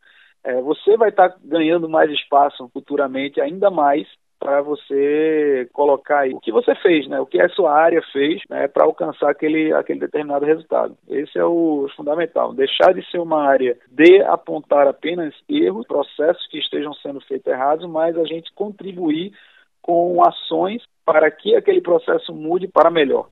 é, 0.44 0.62
você 0.62 0.96
vai 0.98 1.10
estar 1.10 1.30
tá 1.30 1.38
ganhando 1.44 1.90
mais 1.90 2.10
espaço 2.12 2.70
futuramente, 2.74 3.42
ainda 3.42 3.70
mais, 3.70 4.08
para 4.40 4.62
você 4.62 5.70
colocar 5.74 6.20
aí 6.20 6.34
o 6.34 6.40
que 6.40 6.52
você 6.52 6.74
fez, 6.76 7.08
né? 7.10 7.20
O 7.20 7.26
que 7.26 7.42
a 7.42 7.50
sua 7.50 7.74
área 7.74 8.02
fez, 8.14 8.42
né? 8.50 8.70
Para 8.70 8.86
alcançar 8.86 9.30
aquele, 9.30 9.74
aquele 9.74 10.00
determinado 10.00 10.46
resultado. 10.46 10.98
Esse 11.10 11.38
é 11.38 11.44
o 11.44 11.88
fundamental. 11.96 12.54
Deixar 12.54 12.94
de 12.94 13.06
ser 13.12 13.20
uma 13.20 13.44
área 13.44 13.78
de 13.92 14.22
apontar 14.24 14.88
apenas 14.88 15.36
erros, 15.50 15.86
processos 15.86 16.48
que 16.48 16.58
estejam 16.58 16.94
sendo 16.94 17.20
feitos 17.22 17.52
errados, 17.52 17.86
mas 17.90 18.18
a 18.18 18.24
gente 18.24 18.54
contribuir 18.54 19.34
com 19.82 20.24
ações 20.26 20.84
para 21.06 21.30
que 21.30 21.56
aquele 21.56 21.82
processo 21.82 22.34
mude 22.34 22.68
para 22.68 22.90
melhor. 22.90 23.28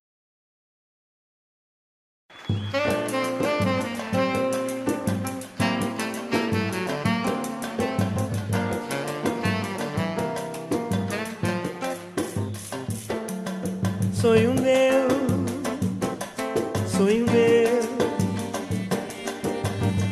Sonho 14.28 14.54
meu, 14.56 15.08
sonho 16.86 17.26
meu. 17.32 17.80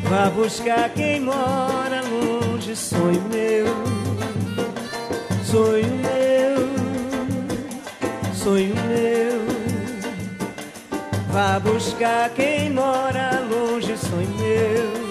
Vá 0.09 0.29
buscar 0.29 0.89
quem 0.91 1.19
mora 1.19 2.01
longe, 2.01 2.73
sonho 2.77 3.21
meu, 3.23 3.65
sonho 5.43 5.93
meu, 6.05 6.55
sonho 8.33 8.73
meu. 8.87 9.41
Vá 11.33 11.59
buscar 11.59 12.29
quem 12.29 12.69
mora 12.69 13.41
longe, 13.49 13.97
sonho 13.97 14.29
meu. 14.37 15.04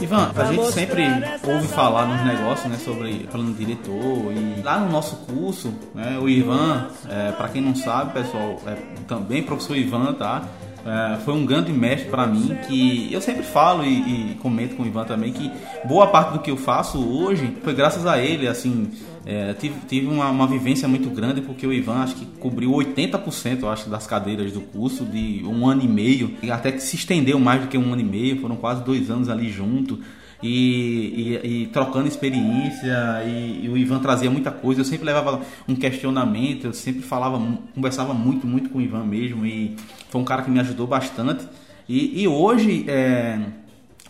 Ivan, 0.00 0.32
a 0.34 0.44
gente 0.52 0.72
sempre 0.72 1.04
ouve 1.44 1.68
falar 1.68 2.06
nos 2.06 2.24
negócios, 2.24 2.70
né, 2.70 2.78
sobre 2.78 3.26
plano 3.30 3.52
diretor 3.54 4.32
e 4.32 4.62
lá 4.62 4.78
no 4.78 4.90
nosso 4.90 5.16
curso, 5.16 5.72
né, 5.94 6.18
o 6.20 6.28
Ivan, 6.28 6.88
é, 7.08 7.32
para 7.32 7.48
quem 7.48 7.60
não 7.62 7.74
sabe, 7.74 8.12
pessoal, 8.12 8.60
é, 8.66 8.76
também 9.06 9.42
professor 9.42 9.76
Ivan, 9.76 10.14
tá? 10.14 10.44
É, 10.86 11.18
foi 11.24 11.34
um 11.34 11.44
grande 11.44 11.72
mestre 11.72 12.08
para 12.08 12.26
mim 12.26 12.56
que 12.66 13.12
eu 13.12 13.20
sempre 13.20 13.42
falo 13.42 13.84
e, 13.84 14.32
e, 14.32 14.34
comento 14.36 14.76
com 14.76 14.84
o 14.84 14.86
Ivan 14.86 15.04
também 15.04 15.32
que 15.32 15.50
boa 15.84 16.06
parte 16.06 16.32
do 16.32 16.38
que 16.38 16.50
eu 16.50 16.56
faço 16.56 16.98
hoje 16.98 17.56
foi 17.62 17.74
graças 17.74 18.06
a 18.06 18.18
ele, 18.18 18.46
assim, 18.46 18.90
é, 19.26 19.52
tive, 19.54 19.74
tive 19.86 20.06
uma, 20.06 20.30
uma, 20.30 20.46
vivência 20.46 20.86
muito 20.88 21.10
grande 21.10 21.40
porque 21.40 21.66
o 21.66 21.72
Ivan 21.72 21.96
acho 21.96 22.14
que 22.14 22.24
cobriu 22.38 22.70
80% 22.70 23.62
eu 23.62 23.68
acho 23.68 23.90
das 23.90 24.06
cadeiras 24.06 24.52
do 24.52 24.60
curso 24.60 25.04
de 25.04 25.42
um 25.44 25.66
ano 25.66 25.82
e 25.82 25.88
meio, 25.88 26.34
e 26.42 26.50
até 26.50 26.72
que 26.72 26.82
se 26.82 26.96
estendeu 26.96 27.38
mais 27.38 27.62
do 27.62 27.66
que 27.66 27.76
um 27.76 27.92
ano 27.92 28.00
e 28.00 28.04
meio, 28.04 28.40
foram 28.40 28.56
quase 28.56 28.82
dois 28.84 29.10
anos 29.10 29.28
ali 29.28 29.50
junto. 29.50 29.98
E, 30.40 31.40
e, 31.42 31.62
e, 31.62 31.66
trocando 31.66 32.06
experiência 32.06 33.24
e, 33.26 33.64
e, 33.64 33.68
o 33.68 33.76
Ivan 33.76 33.98
trazia 33.98 34.30
muita 34.30 34.50
coisa. 34.50 34.80
Eu 34.80 34.84
sempre 34.84 35.04
levava 35.04 35.40
um 35.66 35.74
questionamento 35.74 36.64
eu 36.64 36.72
sempre 36.72 37.02
falava 37.02 37.40
conversava 37.74 38.14
muito 38.14 38.46
muito 38.46 38.70
com 38.70 38.78
o 38.78 38.80
Ivan 38.80 39.04
mesmo. 39.04 39.44
E 39.44 39.74
foi 40.10 40.20
um 40.20 40.24
cara 40.24 40.42
que 40.42 40.50
me 40.50 40.60
ajudou 40.60 40.86
bastante. 40.86 41.44
E, 41.88 42.28
hoje 42.28 42.84
é, 42.86 43.40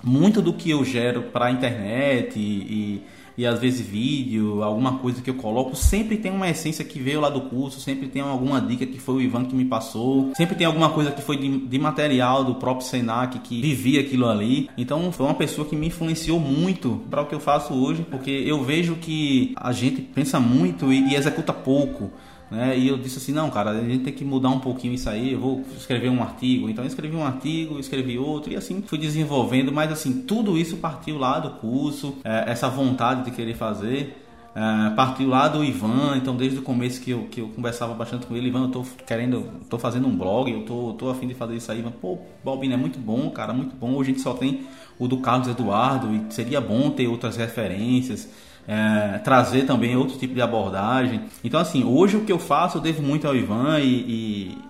muito 0.03 0.43
do 0.43 0.53
que 0.53 0.69
eu 0.71 0.85
gero 0.85 1.23
para 1.23 1.47
a 1.47 1.51
internet 1.51 2.39
e, 2.39 3.03
e 3.39 3.47
às 3.47 3.61
vezes 3.61 3.87
vídeo, 3.87 4.65
alguma 4.65 4.99
coisa 4.99 5.23
que 5.23 5.31
eu 5.31 5.35
coloco, 5.35 5.77
sempre 5.77 6.17
tem 6.17 6.33
uma 6.33 6.51
essência 6.51 6.85
que 6.85 6.99
veio 6.99 7.21
lá 7.21 7.31
do 7.31 7.43
curso, 7.43 7.81
sempre 7.81 8.09
tem 8.09 8.21
alguma 8.21 8.61
dica 8.61 8.85
que 8.85 8.99
foi 8.99 9.15
o 9.15 9.21
Ivan 9.21 9.45
que 9.45 9.55
me 9.55 9.65
passou, 9.65 10.33
sempre 10.37 10.57
tem 10.57 10.67
alguma 10.67 10.91
coisa 10.91 11.13
que 11.13 11.23
foi 11.23 11.37
de, 11.37 11.59
de 11.59 11.79
material 11.79 12.43
do 12.43 12.57
próprio 12.57 12.85
Senac 12.85 13.39
que 13.39 13.63
vivia 13.63 14.01
aquilo 14.01 14.29
ali. 14.29 14.69
Então 14.77 15.13
foi 15.13 15.25
uma 15.25 15.35
pessoa 15.35 15.69
que 15.69 15.77
me 15.77 15.87
influenciou 15.87 16.41
muito 16.41 17.01
para 17.09 17.23
o 17.23 17.27
que 17.27 17.35
eu 17.35 17.39
faço 17.39 17.73
hoje, 17.75 18.05
porque 18.11 18.31
eu 18.31 18.65
vejo 18.65 18.97
que 18.97 19.55
a 19.57 19.71
gente 19.71 20.03
pensa 20.03 20.41
muito 20.41 20.93
e, 20.93 21.13
e 21.13 21.15
executa 21.15 21.53
pouco. 21.53 22.11
Né? 22.51 22.79
E 22.79 22.89
eu 22.89 22.97
disse 22.97 23.19
assim, 23.19 23.33
não, 23.33 23.51
cara, 23.51 23.71
a 23.71 23.85
gente 23.85 24.05
tem 24.05 24.13
que 24.13 24.25
mudar 24.25 24.49
um 24.49 24.61
pouquinho 24.61 24.95
isso 24.95 25.09
aí, 25.09 25.33
eu 25.33 25.41
vou 25.41 25.65
escrever 25.77 26.09
um 26.09 26.23
artigo. 26.23 26.69
Então 26.69 26.83
eu 26.83 26.89
escrevi 26.89 27.15
um 27.15 27.25
artigo, 27.25 27.79
escrevi 27.79 28.19
outro, 28.19 28.53
e 28.53 28.57
assim 28.57 28.83
fui 28.83 28.99
desenvolvendo, 28.99 29.71
mas 29.71 29.93
assim, 29.93 30.23
tudo 30.23 30.57
isso 30.57 30.79
partiu 30.79 31.19
lá 31.19 31.39
do 31.39 31.51
curso, 31.51 32.17
é, 32.25 32.51
essa 32.51 32.69
vontade 32.69 33.25
de 33.25 33.31
querer 33.33 33.55
fazer. 33.55 34.25
É, 34.55 34.91
partiu 34.91 35.29
lá 35.29 35.47
do 35.47 35.63
Ivan, 35.63 36.17
então 36.17 36.35
desde 36.35 36.59
o 36.59 36.63
começo 36.63 37.01
que 37.01 37.11
eu, 37.11 37.29
que 37.31 37.41
eu 37.41 37.49
conversava 37.49 37.93
bastante 37.95 38.27
com 38.27 38.35
ele, 38.35 38.49
Ivan, 38.49 38.65
eu 38.65 38.69
tô 38.69 38.85
querendo, 39.07 39.47
tô 39.69 39.79
fazendo 39.79 40.09
um 40.09 40.17
blog, 40.17 40.51
eu 40.51 40.65
tô, 40.65 40.95
tô 40.95 41.11
afim 41.11 41.29
de 41.29 41.35
fazer 41.35 41.55
isso 41.55 41.71
aí, 41.71 41.79
Ivan, 41.81 41.93
pô, 41.93 42.19
Balbino 42.43 42.75
é 42.75 42.77
muito 42.77 42.99
bom, 42.99 43.31
cara, 43.31 43.53
muito 43.53 43.77
bom, 43.77 43.93
hoje 43.93 44.11
a 44.11 44.13
gente 44.15 44.23
só 44.23 44.33
tem 44.33 44.63
o 44.99 45.07
do 45.07 45.19
Carlos 45.19 45.47
Eduardo 45.47 46.09
e 46.13 46.33
seria 46.33 46.61
bom 46.61 46.91
ter 46.91 47.07
outras 47.07 47.37
referências 47.37 48.29
é, 48.69 49.19
trazer 49.21 49.65
também 49.65 49.97
outro 49.97 50.19
tipo 50.19 50.35
de 50.35 50.43
abordagem. 50.43 51.23
Então, 51.43 51.59
assim, 51.59 51.85
hoje 51.85 52.19
o 52.19 52.25
que 52.25 52.31
eu 52.31 52.39
faço 52.39 52.77
eu 52.77 52.83
devo 52.83 53.03
muito 53.03 53.27
ao 53.27 53.35
Ivan 53.35 53.81
e, 53.81 53.87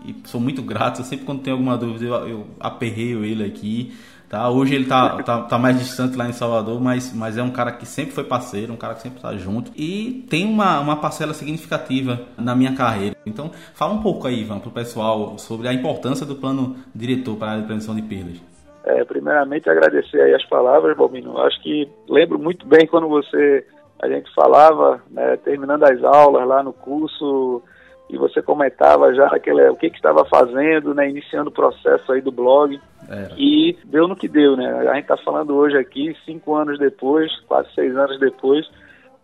e, 0.07 0.11
e 0.11 0.29
sou 0.29 0.41
muito 0.41 0.63
grato. 0.63 1.03
Sempre 1.03 1.27
quando 1.27 1.43
tem 1.43 1.53
alguma 1.53 1.77
dúvida 1.77 2.05
eu, 2.05 2.29
eu 2.29 2.47
aperreio 2.61 3.25
ele 3.25 3.45
aqui. 3.45 3.93
Tá? 4.29 4.49
Hoje 4.51 4.75
ele 4.75 4.85
tá, 4.85 5.23
tá, 5.23 5.41
tá, 5.41 5.59
mais 5.59 5.79
distante 5.79 6.15
lá 6.15 6.29
em 6.29 6.35
Salvador, 6.35 6.79
mas, 6.79 7.15
mas 7.15 7.39
é 7.39 7.43
um 7.43 7.51
cara 7.51 7.73
que 7.73 7.87
sempre 7.87 8.13
foi 8.13 8.25
parceiro, 8.25 8.75
um 8.75 8.77
cara 8.77 8.95
que 8.95 9.01
sempre 9.01 9.23
tá 9.23 9.35
junto 9.35 9.73
e 9.75 10.27
tem 10.29 10.45
uma, 10.45 10.81
uma 10.81 10.97
parcela 10.97 11.33
significativa 11.33 12.21
na 12.37 12.55
minha 12.55 12.75
carreira. 12.75 13.17
Então, 13.25 13.51
fala 13.73 13.95
um 13.95 14.03
pouco 14.03 14.29
aí, 14.29 14.43
Ivan, 14.43 14.59
pro 14.59 14.71
pessoal 14.71 15.39
sobre 15.39 15.67
a 15.67 15.73
importância 15.73 16.27
do 16.27 16.37
plano 16.37 16.77
diretor 16.95 17.37
para 17.37 17.55
a 17.55 17.63
prevenção 17.63 17.97
de 17.97 18.03
perdas. 18.03 18.39
É, 18.85 19.03
primeiramente, 19.05 19.69
agradecer 19.69 20.21
aí 20.21 20.35
as 20.35 20.45
palavras, 20.45 20.95
Balbino. 20.95 21.39
Acho 21.39 21.63
que 21.63 21.89
lembro 22.07 22.39
muito 22.39 22.67
bem 22.67 22.87
quando 22.87 23.09
você 23.09 23.65
a 24.01 24.09
gente 24.09 24.33
falava, 24.35 25.03
né, 25.11 25.37
terminando 25.39 25.85
as 25.85 26.03
aulas 26.05 26.47
lá 26.47 26.63
no 26.63 26.73
curso, 26.73 27.63
e 28.09 28.17
você 28.17 28.41
comentava 28.41 29.13
já 29.15 29.27
aquele, 29.27 29.69
o 29.69 29.77
que, 29.77 29.91
que 29.91 29.97
estava 29.97 30.25
fazendo, 30.25 30.95
né, 30.95 31.09
iniciando 31.09 31.51
o 31.51 31.53
processo 31.53 32.11
aí 32.13 32.21
do 32.21 32.33
blog. 32.33 32.81
É. 33.09 33.29
E 33.37 33.77
deu 33.85 34.09
no 34.09 34.17
que 34.17 34.29
deu, 34.29 34.57
né? 34.57 34.67
A 34.89 34.95
gente 34.95 35.03
está 35.03 35.17
falando 35.19 35.55
hoje 35.55 35.77
aqui, 35.77 36.17
cinco 36.25 36.55
anos 36.55 36.79
depois, 36.79 37.31
quase 37.47 37.73
seis 37.75 37.97
anos 37.97 38.19
depois. 38.19 38.69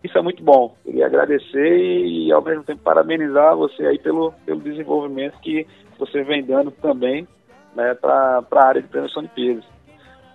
Isso 0.03 0.17
é 0.17 0.21
muito 0.21 0.43
bom. 0.43 0.75
Queria 0.83 1.07
agradecer 1.07 1.77
e, 1.77 2.31
ao 2.31 2.43
mesmo 2.43 2.63
tempo, 2.63 2.83
parabenizar 2.83 3.55
você 3.55 3.87
aí 3.87 3.97
pelo, 3.97 4.33
pelo 4.45 4.59
desenvolvimento 4.61 5.39
que 5.39 5.65
você 5.97 6.23
vem 6.23 6.43
dando 6.43 6.69
também 6.69 7.27
né, 7.75 7.95
para 7.95 8.43
a 8.51 8.67
área 8.67 8.81
de 8.81 8.87
prevenção 8.87 9.23
de 9.23 9.29
pesos. 9.29 9.65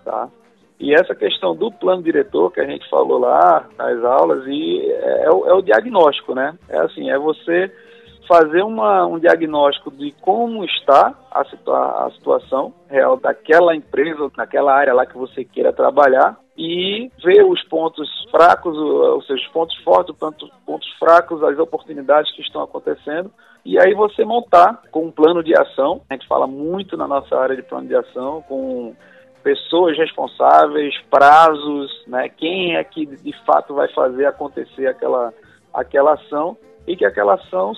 Tá? 0.03 0.27
E 0.81 0.95
essa 0.95 1.13
questão 1.13 1.55
do 1.55 1.71
plano 1.71 2.01
diretor 2.01 2.51
que 2.51 2.59
a 2.59 2.65
gente 2.65 2.89
falou 2.89 3.19
lá 3.19 3.67
nas 3.77 4.03
aulas 4.03 4.43
e 4.47 4.81
é, 4.81 5.25
é, 5.25 5.29
o, 5.29 5.45
é 5.45 5.53
o, 5.53 5.61
diagnóstico, 5.61 6.33
né? 6.33 6.57
É 6.67 6.79
assim, 6.79 7.11
é 7.11 7.19
você 7.19 7.71
fazer 8.27 8.63
uma, 8.63 9.05
um 9.05 9.19
diagnóstico 9.19 9.91
de 9.91 10.11
como 10.21 10.65
está 10.65 11.13
a, 11.29 11.45
situa 11.45 12.07
a 12.07 12.11
situação 12.11 12.73
real 12.89 13.15
daquela 13.15 13.75
empresa, 13.75 14.31
naquela 14.35 14.73
área 14.73 14.91
lá 14.91 15.05
que 15.05 15.15
você 15.15 15.45
queira 15.45 15.71
trabalhar 15.71 16.35
e 16.57 17.11
ver 17.23 17.45
os 17.45 17.63
pontos 17.65 18.09
fracos, 18.31 18.75
os 18.75 19.27
seus 19.27 19.45
pontos 19.49 19.75
fortes, 19.83 20.15
os 20.15 20.51
pontos 20.65 20.89
fracos, 20.97 21.43
as 21.43 21.59
oportunidades 21.59 22.33
que 22.35 22.41
estão 22.41 22.63
acontecendo 22.63 23.31
e 23.63 23.77
aí 23.77 23.93
você 23.93 24.25
montar 24.25 24.81
com 24.89 25.05
um 25.05 25.11
plano 25.11 25.43
de 25.43 25.55
ação. 25.55 26.01
A 26.09 26.15
gente 26.15 26.27
fala 26.27 26.47
muito 26.47 26.97
na 26.97 27.07
nossa 27.07 27.37
área 27.37 27.55
de 27.55 27.61
plano 27.61 27.87
de 27.87 27.95
ação 27.95 28.43
com 28.47 28.95
pessoas 29.43 29.97
responsáveis, 29.97 30.95
prazos, 31.09 32.03
né? 32.07 32.29
Quem 32.29 32.75
é 32.75 32.83
que 32.83 33.05
de 33.05 33.33
fato 33.45 33.73
vai 33.73 33.87
fazer 33.89 34.25
acontecer 34.25 34.87
aquela, 34.87 35.33
aquela 35.73 36.13
ação 36.13 36.57
e 36.87 36.95
que 36.95 37.05
aquela 37.05 37.35
ação 37.35 37.73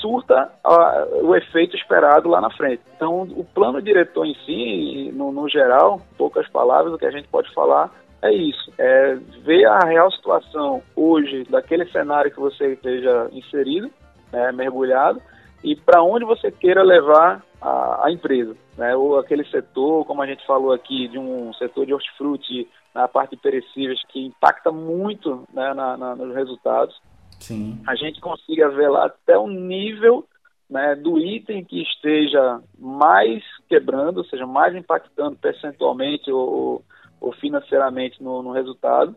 surta 0.00 0.50
o 1.22 1.36
efeito 1.36 1.76
esperado 1.76 2.28
lá 2.28 2.40
na 2.40 2.50
frente. 2.50 2.82
Então, 2.96 3.22
o 3.22 3.44
plano 3.44 3.80
diretor 3.80 4.26
em 4.26 4.34
si, 4.44 5.12
no, 5.14 5.30
no 5.30 5.48
geral, 5.48 6.00
poucas 6.18 6.48
palavras, 6.48 6.92
o 6.92 6.98
que 6.98 7.06
a 7.06 7.10
gente 7.10 7.28
pode 7.28 7.52
falar 7.54 7.90
é 8.20 8.32
isso, 8.32 8.72
é 8.78 9.16
ver 9.44 9.64
a 9.66 9.80
real 9.80 10.10
situação 10.10 10.82
hoje 10.94 11.44
daquele 11.50 11.84
cenário 11.86 12.30
que 12.30 12.38
você 12.38 12.72
esteja 12.72 13.28
inserido, 13.32 13.90
né, 14.32 14.52
mergulhado, 14.52 15.20
e 15.62 15.76
para 15.76 16.02
onde 16.02 16.24
você 16.24 16.50
queira 16.50 16.82
levar 16.82 17.44
a, 17.60 18.06
a, 18.06 18.12
empresa, 18.12 18.56
né? 18.76 18.94
ou 18.96 19.18
aquele 19.18 19.44
setor, 19.44 20.04
como 20.04 20.22
a 20.22 20.26
gente 20.26 20.44
falou 20.46 20.72
aqui, 20.72 21.08
de 21.08 21.18
um 21.18 21.52
setor 21.54 21.86
de 21.86 21.94
hortifruti 21.94 22.68
na 22.94 23.06
parte 23.06 23.36
de 23.36 23.42
perecíveis 23.42 24.00
que 24.08 24.26
impacta 24.26 24.72
muito 24.72 25.46
né, 25.52 25.72
na, 25.72 25.96
na, 25.96 26.16
nos 26.16 26.34
resultados. 26.34 27.00
Sim. 27.38 27.80
A 27.86 27.94
gente 27.94 28.20
consiga 28.20 28.68
ver 28.70 28.88
lá 28.88 29.06
até 29.06 29.38
o 29.38 29.46
nível 29.46 30.26
né, 30.68 30.94
do 30.96 31.18
item 31.18 31.64
que 31.64 31.82
esteja 31.82 32.60
mais 32.78 33.42
quebrando, 33.68 34.18
ou 34.18 34.24
seja, 34.24 34.46
mais 34.46 34.74
impactando 34.74 35.36
percentualmente 35.36 36.30
ou, 36.30 36.82
ou 37.20 37.32
financeiramente 37.32 38.22
no, 38.22 38.42
no 38.42 38.52
resultado, 38.52 39.14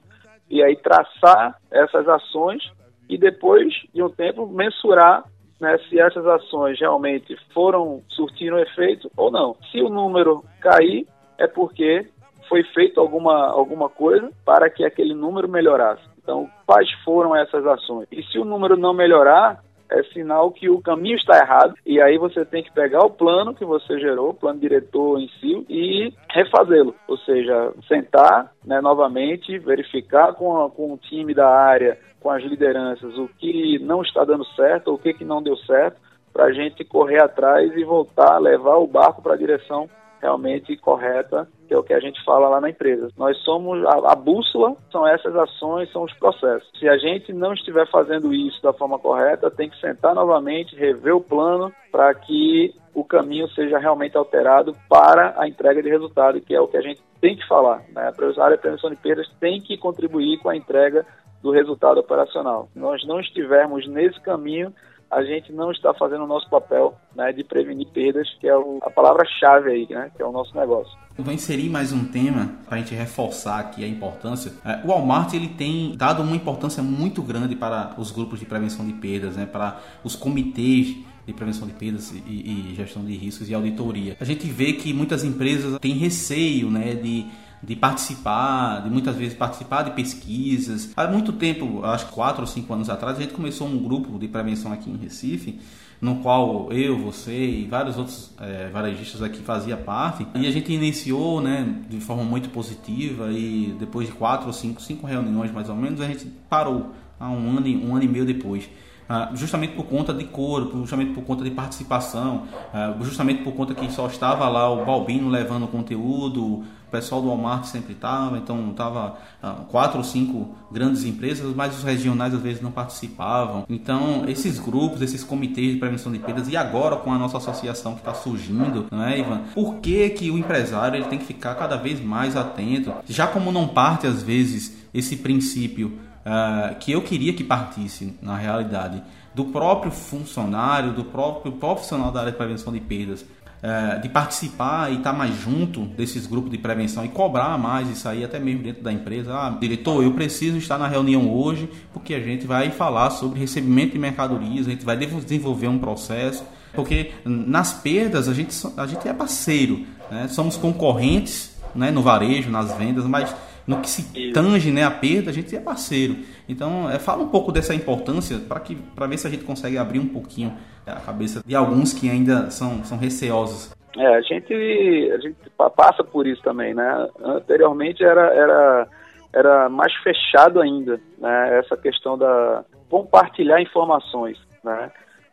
e 0.50 0.62
aí 0.62 0.76
traçar 0.76 1.60
essas 1.72 2.08
ações 2.08 2.64
e 3.10 3.18
depois 3.18 3.74
de 3.94 4.04
um 4.04 4.10
tempo 4.10 4.48
mensurar 4.48 5.24
né, 5.60 5.78
se 5.89 6.00
essas 6.00 6.26
ações 6.26 6.80
realmente 6.80 7.36
foram 7.54 8.02
surtindo 8.10 8.60
efeito 8.60 9.10
ou 9.15 9.32
não. 9.32 9.56
Se 9.72 9.82
o 9.82 9.89
número 9.89 10.44
cair, 10.60 11.08
é 11.38 11.48
porque 11.48 12.08
foi 12.48 12.63
feito 12.63 13.00
alguma, 13.00 13.48
alguma 13.48 13.89
coisa 13.89 14.30
para 14.44 14.70
que 14.70 14.84
aquele 14.84 15.13
número 15.13 15.50
melhorasse. 15.50 16.04
Então, 16.22 16.50
quais 16.65 16.91
foram 17.04 17.36
essas 17.36 17.65
ações? 17.65 18.08
E 18.12 18.24
se 18.24 18.39
o 18.39 18.46
número 18.46 18.76
não 18.76 18.94
melhorar, 18.94 19.63
é 19.89 20.04
sinal 20.04 20.52
que 20.52 20.69
o 20.69 20.82
caminho 20.82 21.15
está 21.15 21.38
errado 21.38 21.76
e 21.86 22.02
aí 22.02 22.17
você 22.17 22.43
tem 22.43 22.63
que 22.63 22.71
pegar 22.71 23.06
o 23.06 23.12
plano 23.12 23.54
que 23.54 23.65
você 23.65 24.00
gerou, 24.00 24.30
o 24.30 24.34
plano 24.34 24.60
diretor 24.60 25.19
em 25.19 25.28
si, 25.39 25.65
e 25.69 26.13
refazê-lo. 26.30 26.95
Ou 27.08 27.17
seja, 27.19 27.71
sentar 27.88 28.52
né, 28.65 28.82
novamente, 28.82 29.58
verificar 29.60 30.34
com, 30.34 30.63
a, 30.63 30.69
com 30.69 30.93
o 30.93 30.98
time 30.98 31.34
da 31.34 31.48
área, 31.48 31.98
com 32.19 32.30
as 32.30 32.43
lideranças, 32.43 33.17
o 33.17 33.28
que 33.38 33.80
não 33.80 34.02
está 34.02 34.24
dando 34.24 34.45
certo, 34.56 34.93
o 34.93 34.98
que, 34.98 35.13
que 35.13 35.24
não 35.24 35.43
deu 35.43 35.56
certo, 35.58 35.98
para 36.34 36.45
a 36.45 36.52
gente 36.52 36.84
correr 36.84 37.21
atrás 37.21 37.71
e 37.76 37.84
voltar 37.84 38.38
levar 38.39 38.78
o 38.78 38.88
barco 38.88 39.21
para 39.21 39.36
a 39.36 39.38
direção 39.38 39.89
realmente 40.26 40.76
correta, 40.78 41.48
que 41.68 41.74
é 41.74 41.78
o 41.78 41.84
que 41.84 41.94
a 41.94 42.00
gente 42.00 42.24
fala 42.26 42.50
lá 42.50 42.60
na 42.60 42.72
empresa. 42.72 43.10
Nós 43.16 43.38
somos 43.44 43.84
a, 43.86 44.12
a, 44.12 44.16
bússola, 44.16 44.76
são 44.92 45.08
essas 45.08 45.36
ações, 45.36 45.92
são 45.92 46.04
os 46.04 46.14
processos. 46.14 46.68
Se 46.80 46.90
a 46.90 46.98
gente 46.98 47.32
não 47.32 47.54
estiver 47.54 47.88
fazendo 47.92 48.34
isso 48.34 48.62
da 48.64 48.74
forma 48.74 48.98
correta, 48.98 49.52
tem 49.52 49.70
que 49.70 49.80
sentar 49.80 50.16
novamente, 50.16 50.76
rever 50.76 51.16
o 51.16 51.22
plano 51.22 51.72
para 51.92 52.14
que 52.16 52.74
o 52.94 53.04
caminho 53.04 53.48
seja 53.50 53.78
realmente 53.78 54.18
alterado 54.18 54.76
para 54.90 55.36
a 55.38 55.48
entrega 55.48 55.84
de 55.84 55.90
resultado, 55.90 56.42
que 56.42 56.56
é 56.56 56.60
o 56.60 56.68
que 56.68 56.78
a 56.78 56.82
gente 56.82 57.02
tem 57.22 57.36
que 57.36 57.48
falar. 57.48 57.84
Né? 57.94 58.12
A 58.38 58.44
área 58.44 58.58
de 58.58 58.62
prevenção 58.62 58.90
de 58.90 58.96
perdas 58.96 59.30
tem 59.40 59.62
que 59.62 59.78
contribuir 59.78 60.40
com 60.40 60.50
a 60.50 60.56
entrega 60.56 61.06
do 61.44 61.52
resultado 61.52 62.00
operacional. 62.00 62.68
Se 62.74 62.80
nós 62.80 63.06
não 63.06 63.20
estivermos 63.20 63.88
nesse 63.88 64.20
caminho, 64.22 64.74
a 65.15 65.23
gente 65.23 65.54
não 65.54 65.71
está 65.71 65.93
fazendo 65.93 66.25
o 66.25 66.28
nosso 66.28 66.49
papel 66.49 66.93
né, 67.15 67.32
de 67.32 67.41
prevenir 67.41 67.88
perdas, 67.88 68.28
que 68.38 68.45
é 68.45 68.56
o, 68.56 68.80
a 68.82 68.89
palavra-chave 68.89 69.71
aí, 69.71 69.88
né, 69.89 70.12
que 70.13 70.21
é 70.21 70.25
o 70.25 70.32
nosso 70.32 70.54
negócio. 70.54 70.91
vou 71.17 71.34
inserir 71.34 71.69
mais 71.69 71.93
um 71.93 72.04
tema 72.04 72.51
para 72.65 72.75
a 72.75 72.80
gente 72.80 72.93
reforçar 72.93 73.62
aqui 73.62 73.86
a 73.86 73.88
importância. 73.88 74.51
É, 74.65 74.82
o 74.84 74.89
Walmart 74.89 75.34
ele 75.34 75.47
tem 75.47 75.95
dado 75.95 76.21
uma 76.21 76.36
importância 76.36 76.84
muito 76.84 77.21
grande 77.21 77.56
para 77.56 77.95
os 77.97 78.12
grupos 78.12 78.41
de 78.41 78.45
prevenção 78.45 78.86
de 78.86 78.91
perdas, 78.91 79.38
né, 79.38 79.45
para 79.45 79.80
os 80.04 80.17
comitês 80.17 80.97
de 81.25 81.34
prevenção 81.34 81.65
de 81.65 81.73
perdas 81.73 82.12
e, 82.12 82.71
e, 82.71 82.75
gestão 82.75 83.04
de 83.04 83.15
riscos 83.15 83.49
e 83.49 83.54
auditoria. 83.54 84.17
A 84.19 84.25
gente 84.25 84.45
vê 84.47 84.73
que 84.73 84.93
muitas 84.93 85.23
empresas 85.23 85.80
têm 85.80 85.93
receio 85.93 86.69
né, 86.69 86.93
de 86.93 87.25
de 87.65 87.75
participar, 87.75 88.84
de 88.84 88.89
muitas 88.89 89.15
vezes 89.15 89.36
participar 89.36 89.84
de 89.84 89.91
pesquisas. 89.91 90.91
Há 90.95 91.08
muito 91.08 91.34
tempo, 91.34 91.84
acho 91.84 92.06
que 92.06 92.12
quatro 92.12 92.41
ou 92.41 92.47
cinco 92.47 92.73
anos 92.73 92.89
atrás, 92.89 93.17
a 93.17 93.21
gente 93.21 93.34
começou 93.34 93.67
um 93.67 93.78
grupo 93.78 94.19
de 94.19 94.28
prevenção 94.28 94.71
aqui 94.71 94.89
em 94.89 94.97
Recife, 94.97 95.60
no 95.99 96.17
qual 96.17 96.71
eu, 96.71 96.99
você 96.99 97.34
e 97.34 97.65
vários 97.65 97.97
outros 97.97 98.32
é, 98.39 98.69
varejistas 98.69 99.21
aqui 99.23 99.39
fazia 99.39 99.75
parte. 99.75 100.28
E 100.36 100.45
a 100.45 100.51
gente 100.51 100.71
iniciou, 100.71 101.41
né, 101.41 101.82
de 101.89 101.99
forma 101.99 102.23
muito 102.23 102.49
positiva 102.49 103.32
e 103.32 103.75
depois 103.80 104.08
de 104.08 104.13
quatro 104.13 104.47
ou 104.47 104.54
cinco, 104.54 104.82
cinco 104.82 105.08
reuniões 105.08 105.51
mais 105.51 105.67
ou 105.69 105.75
menos, 105.75 106.01
a 106.01 106.06
gente 106.06 106.25
parou 106.49 106.91
há 107.19 107.30
um 107.30 107.58
ano, 107.58 107.67
um 107.67 107.95
ano 107.95 108.04
e 108.04 108.08
meio 108.08 108.25
depois. 108.25 108.69
Ah, 109.08 109.30
justamente 109.36 109.75
por 109.75 109.86
conta 109.86 110.12
de 110.12 110.23
corpo, 110.23 110.80
justamente 110.80 111.13
por 111.13 111.23
conta 111.23 111.43
de 111.43 111.51
participação, 111.51 112.43
ah, 112.73 112.95
justamente 113.01 113.43
por 113.43 113.54
conta 113.54 113.75
que 113.75 113.91
só 113.91 114.08
estava 114.08 114.49
lá 114.49 114.67
o 114.67 114.84
Balbino 114.84 115.30
levando 115.30 115.67
conteúdo, 115.67 116.63
pessoal 116.96 117.22
do 117.22 117.28
Walmart 117.28 117.66
sempre 117.66 117.94
estava, 117.94 118.38
então 118.38 118.72
estava 118.72 119.18
ah, 119.44 119.64
quatro 119.70 119.98
ou 119.98 120.04
cinco 120.04 120.56
grandes 120.72 121.04
empresas, 121.04 121.54
mas 121.54 121.78
os 121.78 121.84
regionais 121.84 122.34
às 122.34 122.42
vezes 122.42 122.62
não 122.62 122.72
participavam. 122.72 123.66
Então 123.70 124.24
esses 124.28 124.60
grupos, 124.60 125.02
esses 125.02 125.24
comitês 125.24 125.74
de 125.74 125.80
prevenção 125.80 126.12
de 126.12 126.20
perdas 126.20 126.48
e 126.48 126.56
agora 126.56 126.96
com 126.96 127.12
a 127.12 127.18
nossa 127.18 127.38
associação 127.38 127.94
que 127.94 128.00
está 128.00 128.14
surgindo, 128.14 128.86
não 128.90 129.04
é, 129.04 129.20
Ivan? 129.20 129.42
Por 129.54 129.76
que 129.76 130.10
que 130.12 130.32
o 130.32 130.38
empresário 130.38 130.98
ele 130.98 131.06
tem 131.06 131.20
que 131.20 131.26
ficar 131.26 131.56
cada 131.56 131.76
vez 131.76 132.02
mais 132.02 132.38
atento? 132.38 132.94
Já 133.08 133.28
como 133.28 133.52
não 133.52 133.68
parte 133.68 134.08
às 134.08 134.24
vezes 134.24 134.78
esse 134.94 135.18
princípio 135.18 136.00
uh, 136.26 136.76
que 136.80 136.92
eu 136.92 137.02
queria 137.02 137.34
que 137.34 137.44
partisse, 137.44 138.18
na 138.22 138.38
realidade, 138.38 139.04
do 139.34 139.46
próprio 139.46 139.92
funcionário, 139.92 140.94
do 140.94 141.04
próprio 141.04 141.52
profissional 141.52 142.12
da 142.12 142.22
área 142.22 142.32
de 142.32 142.38
prevenção 142.38 142.72
de 142.72 142.80
perdas, 142.80 143.26
uh, 143.65 143.99
de 143.99 144.08
participar 144.08 144.91
e 144.91 144.97
estar 144.97 145.12
tá 145.12 145.17
mais 145.17 145.36
junto 145.36 145.82
desses 145.82 146.28
grupos 146.28 146.51
de 146.51 146.58
prevenção 146.58 147.04
e 147.04 147.10
cobrar 147.10 147.58
mais 147.58 147.89
isso 147.89 148.08
aí, 148.08 148.23
até 148.23 148.39
mesmo 148.39 148.62
dentro 148.63 148.84
da 148.84 148.91
empresa. 148.91 149.34
Ah, 149.34 149.58
diretor, 149.60 150.04
eu 150.04 150.12
preciso 150.13 150.58
estar 150.58 150.78
na 150.78 150.88
reunião 150.88 151.34
hoje 151.34 151.69
porque 151.91 152.13
a 152.13 152.19
gente 152.19 152.45
vai 152.45 152.69
falar 152.69 153.10
sobre 153.10 153.39
recebimento 153.39 153.93
de 153.93 153.99
mercadorias, 153.99 154.67
a 154.67 154.69
gente 154.69 154.86
vai 154.86 154.95
desenvolver 154.95 155.67
um 155.67 155.80
processo. 155.80 156.43
Porque 156.73 157.12
nas 157.23 157.71
perdas 157.71 158.28
a 158.28 158.34
gente, 158.34 158.54
a 158.75 158.86
gente 158.86 159.08
é 159.08 159.13
parceiro, 159.13 159.86
né? 160.12 160.28
somos 160.28 160.58
concorrentes 160.58 161.56
né? 161.73 161.89
no 161.89 162.01
varejo, 162.01 162.49
nas 162.49 162.78
vendas, 162.78 163.06
mas 163.06 163.34
no 163.67 163.82
que 163.82 163.89
se 163.89 164.32
tange 164.32 164.71
né, 164.71 164.84
a 164.84 164.91
perda, 164.91 165.32
a 165.32 165.34
gente 165.34 165.56
é 165.56 165.60
parceiro. 165.60 166.17
Então, 166.47 166.89
é, 166.89 166.99
fala 166.99 167.23
um 167.23 167.30
pouco 167.30 167.51
dessa 167.51 167.73
importância 167.73 168.38
para 168.39 169.08
ver 169.08 169.17
se 169.17 169.28
a 169.28 169.30
gente 169.30 169.43
consegue 169.43 169.78
abrir 169.78 169.99
um 169.99 170.08
pouquinho 170.08 170.54
a 170.86 170.99
cabeça 170.99 171.41
de 171.45 171.56
alguns 171.56 171.93
que 171.93 172.10
ainda 172.10 172.51
são, 172.51 172.84
são 172.84 172.97
receosos. 172.97 173.75
É, 173.97 174.15
a 174.15 174.21
gente, 174.21 174.54
a 174.54 175.17
gente 175.19 175.38
passa 175.75 176.04
por 176.04 176.28
isso 176.28 176.41
também, 176.43 176.73
né? 176.73 177.08
Anteriormente 177.23 178.04
era, 178.04 178.28
era, 178.34 178.88
era 179.34 179.69
mais 179.69 179.93
fechado 179.95 180.62
ainda, 180.62 180.99
né? 181.17 181.60
Essa 181.60 181.78
questão 181.78 182.17
da 182.17 182.63
compartilhar 182.89 183.62
informações, 183.62 184.38
né? 184.63 184.91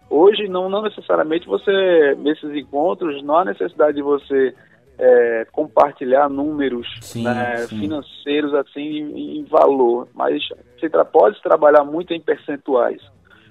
Hoje, 0.08 0.46
não, 0.46 0.68
não 0.68 0.82
necessariamente 0.82 1.46
você, 1.46 2.14
nesses 2.18 2.54
encontros, 2.54 3.22
não 3.22 3.38
há 3.38 3.44
necessidade 3.44 3.96
de 3.96 4.02
você 4.02 4.54
é, 4.98 5.46
compartilhar 5.52 6.28
números 6.28 6.86
sim, 7.00 7.24
né, 7.24 7.58
sim. 7.66 7.80
financeiros 7.80 8.54
assim 8.54 8.80
em, 8.80 9.38
em, 9.38 9.44
valor, 9.44 10.08
mas 10.14 10.42
você 10.78 10.88
pode 11.04 11.40
trabalhar 11.42 11.84
muito 11.84 12.12
em 12.12 12.20
percentuais. 12.20 13.00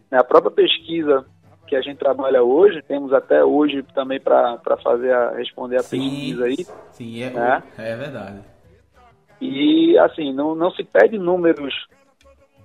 Né? 0.10 0.18
A 0.20 0.24
própria 0.24 0.52
pesquisa 0.52 1.26
que 1.68 1.76
a 1.76 1.82
gente 1.82 1.98
trabalha 1.98 2.44
hoje, 2.44 2.82
temos 2.82 3.14
até 3.14 3.44
hoje 3.44 3.84
também 3.94 4.20
para 4.20 4.60
fazer 4.84 5.14
a, 5.14 5.32
responder 5.32 5.78
a 5.78 5.84
sim, 5.84 6.00
pesquisa 6.00 6.46
aí. 6.46 6.58
Sim, 6.92 7.24
é, 7.24 7.30
né? 7.30 7.64
é 7.78 7.96
verdade. 7.96 8.42
E 9.40 9.98
assim, 9.98 10.34
não, 10.34 10.54
não 10.54 10.70
se 10.72 10.84
pede 10.84 11.18
números 11.18 11.74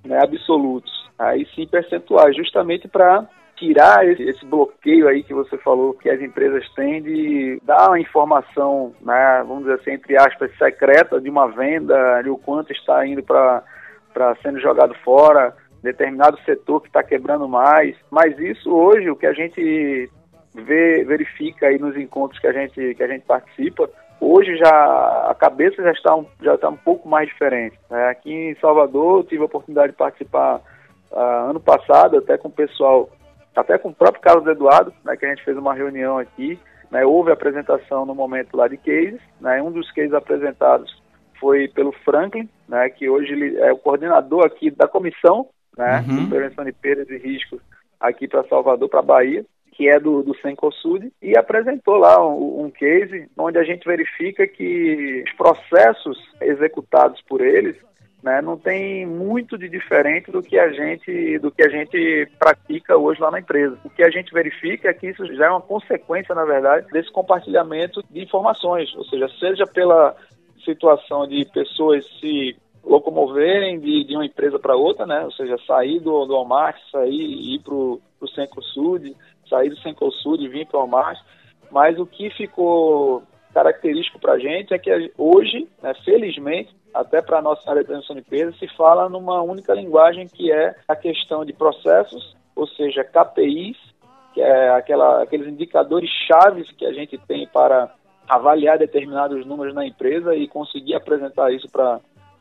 né, 0.04 0.18
absolutos, 0.22 0.92
aí 1.18 1.46
sim 1.54 1.66
percentuais, 1.66 2.36
justamente 2.36 2.86
para 2.86 3.26
tirar 3.56 4.06
esse, 4.06 4.22
esse, 4.22 4.44
bloqueio 4.44 5.08
aí 5.08 5.22
que 5.22 5.34
você 5.34 5.56
falou 5.58 5.94
que 5.94 6.08
as 6.08 6.20
empresas 6.20 6.68
têm 6.74 7.02
de 7.02 7.60
dar 7.64 7.88
uma 7.88 7.98
informação, 7.98 8.94
né, 9.00 9.44
vamos 9.46 9.64
dizer 9.64 9.74
assim, 9.74 9.92
entre 9.92 10.16
aspas, 10.16 10.50
secreta 10.58 11.20
de 11.20 11.28
uma 11.28 11.48
venda, 11.48 12.22
de 12.22 12.30
o 12.30 12.36
quanto 12.36 12.72
está 12.72 13.06
indo 13.06 13.22
para 13.22 13.64
sendo 14.42 14.60
jogado 14.60 14.94
fora, 15.04 15.54
determinado 15.82 16.38
setor 16.44 16.80
que 16.80 16.88
está 16.88 17.02
quebrando 17.02 17.48
mais. 17.48 17.96
Mas 18.10 18.38
isso 18.38 18.70
hoje, 18.70 19.10
o 19.10 19.16
que 19.16 19.26
a 19.26 19.32
gente 19.32 20.10
vê, 20.54 21.04
verifica 21.04 21.66
aí 21.66 21.78
nos 21.78 21.96
encontros 21.96 22.38
que 22.40 22.46
a 22.46 22.52
gente, 22.52 22.94
que 22.94 23.02
a 23.02 23.08
gente 23.08 23.24
participa, 23.24 23.88
hoje 24.20 24.56
já 24.56 25.30
a 25.30 25.34
cabeça 25.34 25.82
já 25.82 25.92
está 25.92 26.14
um, 26.14 26.26
já 26.42 26.54
está 26.54 26.68
um 26.68 26.76
pouco 26.76 27.08
mais 27.08 27.28
diferente. 27.28 27.78
Né? 27.90 28.08
Aqui 28.08 28.32
em 28.32 28.54
Salvador, 28.56 29.20
eu 29.20 29.24
tive 29.24 29.42
a 29.42 29.46
oportunidade 29.46 29.92
de 29.92 29.98
participar 29.98 30.60
uh, 31.10 31.50
ano 31.50 31.60
passado, 31.60 32.18
até 32.18 32.36
com 32.36 32.48
o 32.48 32.52
pessoal 32.52 33.08
até 33.56 33.78
com 33.78 33.88
o 33.88 33.94
próprio 33.94 34.22
Carlos 34.22 34.46
Eduardo, 34.46 34.92
né, 35.04 35.16
que 35.16 35.24
a 35.24 35.28
gente 35.30 35.44
fez 35.44 35.56
uma 35.56 35.74
reunião 35.74 36.18
aqui, 36.18 36.58
né, 36.90 37.04
houve 37.04 37.32
apresentação 37.32 38.04
no 38.04 38.14
momento 38.14 38.56
lá 38.56 38.68
de 38.68 38.76
cases, 38.76 39.20
né, 39.40 39.60
um 39.62 39.72
dos 39.72 39.90
cases 39.92 40.12
apresentados 40.12 41.02
foi 41.40 41.68
pelo 41.68 41.92
Franklin, 42.04 42.48
né, 42.68 42.88
que 42.90 43.08
hoje 43.08 43.32
ele 43.32 43.56
é 43.58 43.72
o 43.72 43.78
coordenador 43.78 44.44
aqui 44.44 44.70
da 44.70 44.86
comissão 44.86 45.48
né, 45.76 46.04
uhum. 46.08 46.24
de 46.24 46.26
prevenção 46.28 46.64
de 46.64 46.72
perdas 46.72 47.08
e 47.10 47.18
riscos 47.18 47.60
aqui 48.00 48.28
para 48.28 48.44
Salvador, 48.44 48.88
para 48.88 49.02
Bahia, 49.02 49.44
que 49.72 49.88
é 49.88 50.00
do, 50.00 50.22
do 50.22 50.34
Sencosud, 50.38 51.12
e 51.20 51.36
apresentou 51.36 51.96
lá 51.96 52.26
um, 52.26 52.64
um, 52.64 52.70
case 52.70 53.28
onde 53.36 53.58
a 53.58 53.62
gente 53.62 53.86
verifica 53.86 54.46
que 54.46 55.22
os 55.26 55.32
processos 55.34 56.18
executados 56.40 57.20
por 57.28 57.42
eles 57.42 57.76
né, 58.26 58.42
não 58.42 58.58
tem 58.58 59.06
muito 59.06 59.56
de 59.56 59.68
diferente 59.68 60.32
do 60.32 60.42
que 60.42 60.58
a 60.58 60.68
gente 60.72 61.38
do 61.38 61.48
que 61.48 61.62
a 61.62 61.68
gente 61.68 62.28
pratica 62.36 62.96
hoje 62.96 63.20
lá 63.20 63.30
na 63.30 63.38
empresa. 63.38 63.78
O 63.84 63.88
que 63.88 64.02
a 64.02 64.10
gente 64.10 64.34
verifica 64.34 64.88
é 64.88 64.92
que 64.92 65.06
isso 65.06 65.24
já 65.36 65.46
é 65.46 65.50
uma 65.50 65.60
consequência, 65.60 66.34
na 66.34 66.44
verdade, 66.44 66.88
desse 66.90 67.08
compartilhamento 67.12 68.02
de 68.10 68.20
informações, 68.20 68.92
ou 68.96 69.04
seja, 69.04 69.28
seja 69.38 69.64
pela 69.64 70.16
situação 70.64 71.24
de 71.28 71.44
pessoas 71.54 72.04
se 72.18 72.56
locomoverem 72.82 73.78
de, 73.78 74.02
de 74.02 74.16
uma 74.16 74.26
empresa 74.26 74.58
para 74.58 74.74
outra, 74.74 75.06
né? 75.06 75.24
Ou 75.24 75.30
seja, 75.30 75.56
sair 75.64 76.00
do, 76.00 76.26
do 76.26 76.34
Walmart, 76.34 76.76
sair 76.90 77.12
e 77.12 77.54
ir 77.54 77.60
para 77.60 77.74
o 77.74 78.00
Cencosud, 78.34 79.14
sair 79.48 79.70
do 79.70 79.78
Cencosud 79.78 80.44
e 80.44 80.48
vir 80.48 80.66
para 80.66 80.78
o 80.78 80.80
Walmart. 80.80 81.20
Mas 81.70 81.96
o 81.96 82.04
que 82.04 82.28
ficou 82.30 83.22
característico 83.54 84.18
para 84.18 84.32
a 84.32 84.38
gente 84.38 84.74
é 84.74 84.78
que 84.78 85.12
hoje, 85.16 85.68
né, 85.80 85.94
felizmente, 86.04 86.74
até 86.96 87.20
para 87.20 87.38
a 87.38 87.42
nossa 87.42 87.68
área 87.68 87.82
de 87.82 87.88
prevenção 87.88 88.16
de 88.16 88.22
perdas, 88.22 88.58
se 88.58 88.66
fala 88.76 89.08
numa 89.08 89.42
única 89.42 89.74
linguagem 89.74 90.26
que 90.26 90.50
é 90.50 90.74
a 90.88 90.96
questão 90.96 91.44
de 91.44 91.52
processos, 91.52 92.36
ou 92.54 92.66
seja, 92.66 93.04
KPIs, 93.04 93.76
que 94.32 94.40
é 94.40 94.70
aquela, 94.70 95.22
aqueles 95.22 95.46
indicadores 95.46 96.10
chaves 96.26 96.70
que 96.72 96.86
a 96.86 96.92
gente 96.92 97.18
tem 97.18 97.46
para 97.48 97.92
avaliar 98.28 98.78
determinados 98.78 99.46
números 99.46 99.74
na 99.74 99.86
empresa 99.86 100.34
e 100.34 100.48
conseguir 100.48 100.94
apresentar 100.94 101.52
isso 101.52 101.68
para 101.70 102.00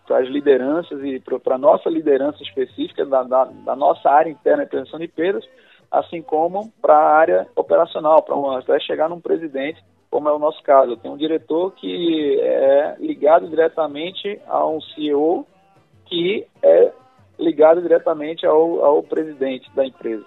as 0.10 0.28
lideranças 0.28 1.00
e 1.04 1.20
para 1.20 1.56
a 1.56 1.60
nossa 1.60 1.90
liderança 1.90 2.42
específica 2.42 3.06
da, 3.06 3.24
da, 3.24 3.46
da, 3.46 3.76
nossa 3.76 4.10
área 4.10 4.30
interna 4.30 4.64
de 4.64 4.70
prevenção 4.70 5.00
de 5.00 5.08
perdas, 5.08 5.46
assim 5.92 6.22
como 6.22 6.72
para 6.82 6.96
a 6.96 7.16
área 7.16 7.48
operacional, 7.56 8.24
para 8.24 8.60
até 8.60 8.80
chegar 8.80 9.10
num 9.10 9.22
presidente, 9.22 9.84
como 10.16 10.30
é 10.30 10.32
o 10.32 10.40
nosso 10.40 10.64
caso. 10.64 10.96
Tem 10.96 11.12
um 11.12 11.18
diretor 11.18 11.74
que 11.74 12.40
é 12.40 12.96
ligado 13.00 13.50
diretamente 13.50 14.40
a 14.48 14.66
um 14.66 14.80
CEO 14.80 15.46
que 16.06 16.48
é 16.64 16.94
ligado 17.38 17.82
diretamente 17.82 18.46
ao, 18.46 18.86
ao 18.86 19.04
presidente 19.04 19.70
da 19.76 19.86
empresa. 19.86 20.26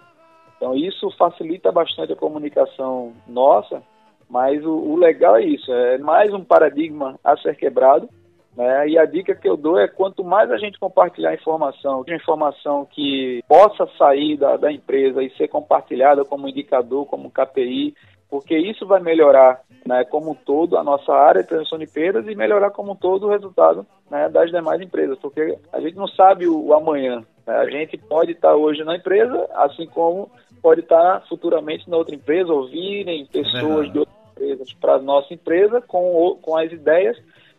Então 0.54 0.74
isso 0.74 1.10
facilita 1.16 1.72
bastante 1.72 2.12
a 2.12 2.16
comunicação 2.16 3.14
nossa, 3.26 3.82
mas 4.28 4.62
o, 4.62 4.72
o 4.72 4.96
legal 4.96 5.38
é 5.38 5.44
isso, 5.44 5.72
é 5.72 5.96
mais 5.96 6.34
um 6.34 6.44
paradigma 6.44 7.18
a 7.24 7.34
ser 7.38 7.56
quebrado 7.56 8.10
né? 8.58 8.88
E 8.88 8.98
a 8.98 9.04
dica 9.04 9.36
que 9.36 9.48
eu 9.48 9.56
dou 9.56 9.78
é 9.78 9.86
quanto 9.86 10.24
mais 10.24 10.50
a 10.50 10.56
gente 10.56 10.80
compartilhar 10.80 11.32
informação, 11.32 12.04
informação 12.08 12.84
que 12.84 13.40
possa 13.46 13.88
sair 13.96 14.36
da, 14.36 14.56
da 14.56 14.72
empresa 14.72 15.22
e 15.22 15.30
ser 15.36 15.46
compartilhada 15.46 16.24
como 16.24 16.48
indicador, 16.48 17.06
como 17.06 17.30
KPI, 17.30 17.94
porque 18.30 18.56
isso 18.56 18.86
vai 18.86 19.00
melhorar 19.00 19.60
né, 19.86 20.04
como 20.04 20.32
um 20.32 20.34
todo 20.34 20.76
a 20.76 20.84
nossa 20.84 21.12
área 21.12 21.42
de 21.42 21.48
prevenção 21.48 21.78
de 21.78 21.86
perdas 21.86 22.26
e 22.26 22.34
melhorar 22.34 22.70
como 22.70 22.92
um 22.92 22.96
todo 22.96 23.26
o 23.26 23.30
resultado 23.30 23.86
né, 24.10 24.28
das 24.28 24.50
demais 24.50 24.80
empresas, 24.80 25.18
porque 25.18 25.58
a 25.72 25.80
gente 25.80 25.96
não 25.96 26.08
sabe 26.08 26.46
o, 26.46 26.66
o 26.66 26.74
amanhã. 26.74 27.24
Né? 27.46 27.54
A 27.56 27.70
gente 27.70 27.96
pode 27.96 28.32
estar 28.32 28.54
hoje 28.54 28.84
na 28.84 28.96
empresa, 28.96 29.48
assim 29.54 29.86
como 29.86 30.30
pode 30.62 30.80
estar 30.80 31.22
futuramente 31.28 31.88
na 31.88 31.96
outra 31.96 32.14
empresa, 32.14 32.52
ou 32.52 32.66
virem 32.66 33.24
pessoas 33.26 33.88
é 33.88 33.92
de 33.92 33.98
outras 34.00 34.18
empresas 34.32 34.72
para 34.74 34.94
a 34.94 35.02
nossa 35.02 35.32
empresa 35.32 35.80
com, 35.80 36.38
com 36.42 36.56
as 36.56 36.70
ideias 36.70 37.16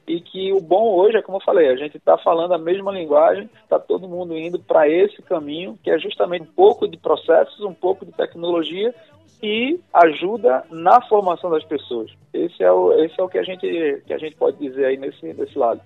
e 0.10 0.20
que 0.20 0.52
o 0.52 0.60
bom 0.60 0.96
hoje 0.96 1.18
é 1.18 1.22
como 1.22 1.38
eu 1.38 1.44
falei, 1.44 1.70
a 1.70 1.76
gente 1.76 1.98
está 1.98 2.18
falando 2.18 2.54
a 2.56 2.58
mesma 2.58 2.92
linguagem, 2.92 3.48
está 3.64 3.80
todo 3.80 4.08
mundo 4.10 4.36
indo 4.36 4.58
para 4.58 4.90
esse 4.90 5.22
caminho, 5.22 5.78
que 5.84 5.92
é 5.92 6.00
justamente 6.00 6.44
um 6.44 6.54
pouco 6.54 6.88
de 6.88 6.98
processos, 6.98 7.60
um 7.62 7.76
pouco 7.76 8.04
de 8.04 8.12
tecnologia 8.12 8.94
e 9.42 9.80
ajuda 9.94 10.64
na 10.70 11.02
formação 11.02 11.50
das 11.50 11.64
pessoas. 11.64 12.12
Esse 12.34 12.64
é 12.64 12.72
o, 12.72 12.94
esse 13.04 13.20
é 13.20 13.24
o 13.24 13.30
que, 13.30 13.38
a 13.38 13.44
gente, 13.44 14.02
que 14.06 14.14
a 14.14 14.18
gente 14.18 14.36
pode 14.36 14.58
dizer 14.58 14.86
aí 14.86 14.98
nesse, 14.98 15.34
nesse 15.34 15.58
lado. 15.58 15.82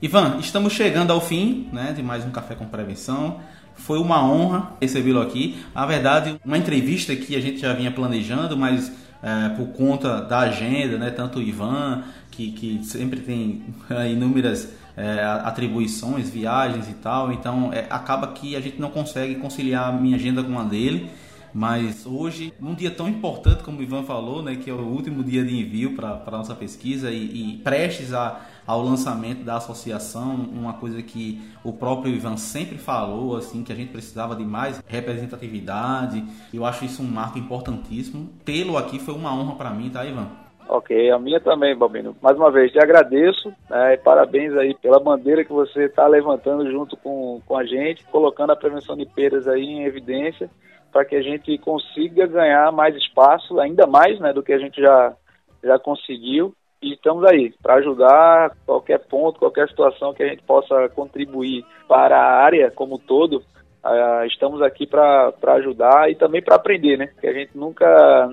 Ivan, 0.00 0.38
estamos 0.40 0.72
chegando 0.72 1.12
ao 1.12 1.20
fim 1.20 1.68
né, 1.72 1.92
de 1.96 2.02
mais 2.02 2.24
um 2.24 2.30
Café 2.30 2.54
com 2.54 2.66
Prevenção. 2.66 3.40
Foi 3.74 3.98
uma 3.98 4.22
honra 4.24 4.72
recebê-lo 4.80 5.20
aqui. 5.20 5.56
A 5.74 5.86
verdade, 5.86 6.40
uma 6.44 6.58
entrevista 6.58 7.14
que 7.14 7.36
a 7.36 7.40
gente 7.40 7.58
já 7.58 7.72
vinha 7.72 7.90
planejando, 7.90 8.56
mas 8.56 8.92
é, 9.22 9.48
por 9.50 9.68
conta 9.68 10.20
da 10.20 10.40
agenda, 10.40 10.98
né, 10.98 11.10
tanto 11.10 11.38
o 11.38 11.42
Ivan 11.42 12.04
que, 12.30 12.52
que 12.52 12.84
sempre 12.84 13.20
tem 13.20 13.62
é, 13.90 14.10
inúmeras 14.10 14.74
é, 14.96 15.22
atribuições, 15.44 16.30
viagens 16.30 16.88
e 16.88 16.94
tal, 16.94 17.32
então 17.32 17.72
é, 17.72 17.86
acaba 17.90 18.28
que 18.28 18.56
a 18.56 18.60
gente 18.60 18.80
não 18.80 18.90
consegue 18.90 19.36
conciliar 19.36 19.88
a 19.88 19.92
minha 19.92 20.16
agenda 20.16 20.42
com 20.42 20.58
a 20.58 20.62
dele. 20.62 21.10
Mas 21.56 22.04
hoje, 22.04 22.52
num 22.60 22.74
dia 22.74 22.90
tão 22.90 23.08
importante 23.08 23.64
como 23.64 23.78
o 23.78 23.82
Ivan 23.82 24.02
falou, 24.02 24.42
né, 24.42 24.56
que 24.62 24.68
é 24.68 24.74
o 24.74 24.76
último 24.76 25.24
dia 25.24 25.42
de 25.42 25.58
envio 25.58 25.96
para 25.96 26.22
a 26.26 26.30
nossa 26.30 26.54
pesquisa 26.54 27.10
e, 27.10 27.54
e 27.54 27.56
prestes 27.64 28.12
a, 28.12 28.42
ao 28.66 28.82
lançamento 28.82 29.42
da 29.42 29.56
associação, 29.56 30.34
uma 30.34 30.74
coisa 30.74 31.02
que 31.02 31.40
o 31.64 31.72
próprio 31.72 32.12
Ivan 32.12 32.36
sempre 32.36 32.76
falou, 32.76 33.38
assim, 33.38 33.64
que 33.64 33.72
a 33.72 33.74
gente 33.74 33.90
precisava 33.90 34.36
de 34.36 34.44
mais 34.44 34.84
representatividade. 34.86 36.22
Eu 36.52 36.66
acho 36.66 36.84
isso 36.84 37.02
um 37.02 37.06
marco 37.06 37.38
importantíssimo. 37.38 38.28
Tê-lo 38.44 38.76
aqui 38.76 38.98
foi 38.98 39.14
uma 39.14 39.34
honra 39.34 39.54
para 39.54 39.70
mim, 39.70 39.88
tá, 39.88 40.04
Ivan? 40.04 40.28
Ok, 40.68 41.10
a 41.10 41.18
minha 41.18 41.40
também, 41.40 41.74
Balbino. 41.74 42.14
Mais 42.20 42.36
uma 42.36 42.50
vez, 42.50 42.70
te 42.70 42.78
agradeço 42.78 43.50
né, 43.70 43.94
e 43.94 43.96
parabéns 43.96 44.52
aí 44.58 44.74
pela 44.74 45.00
bandeira 45.00 45.42
que 45.42 45.52
você 45.54 45.84
está 45.84 46.06
levantando 46.06 46.70
junto 46.70 46.98
com, 46.98 47.40
com 47.46 47.56
a 47.56 47.64
gente, 47.64 48.04
colocando 48.12 48.52
a 48.52 48.56
prevenção 48.56 48.94
de 48.94 49.06
perdas 49.06 49.48
aí 49.48 49.64
em 49.64 49.84
evidência 49.86 50.50
para 50.96 51.04
que 51.04 51.14
a 51.14 51.20
gente 51.20 51.58
consiga 51.58 52.26
ganhar 52.26 52.72
mais 52.72 52.96
espaço, 52.96 53.60
ainda 53.60 53.86
mais 53.86 54.18
né, 54.18 54.32
do 54.32 54.42
que 54.42 54.50
a 54.50 54.58
gente 54.58 54.80
já, 54.80 55.14
já 55.62 55.78
conseguiu. 55.78 56.54
E 56.80 56.94
estamos 56.94 57.22
aí 57.26 57.52
para 57.62 57.74
ajudar 57.74 58.56
qualquer 58.64 59.00
ponto, 59.00 59.38
qualquer 59.38 59.68
situação 59.68 60.14
que 60.14 60.22
a 60.22 60.26
gente 60.26 60.42
possa 60.44 60.88
contribuir 60.88 61.66
para 61.86 62.16
a 62.16 62.42
área 62.42 62.70
como 62.70 62.94
um 62.94 62.98
todo, 62.98 63.42
Uh, 63.86 64.26
estamos 64.26 64.60
aqui 64.62 64.84
para 64.84 65.32
ajudar 65.58 66.10
e 66.10 66.16
também 66.16 66.42
para 66.42 66.56
aprender, 66.56 66.96
né? 66.98 67.06
Porque 67.06 67.28
a 67.28 67.32
gente 67.32 67.56
nunca 67.56 67.86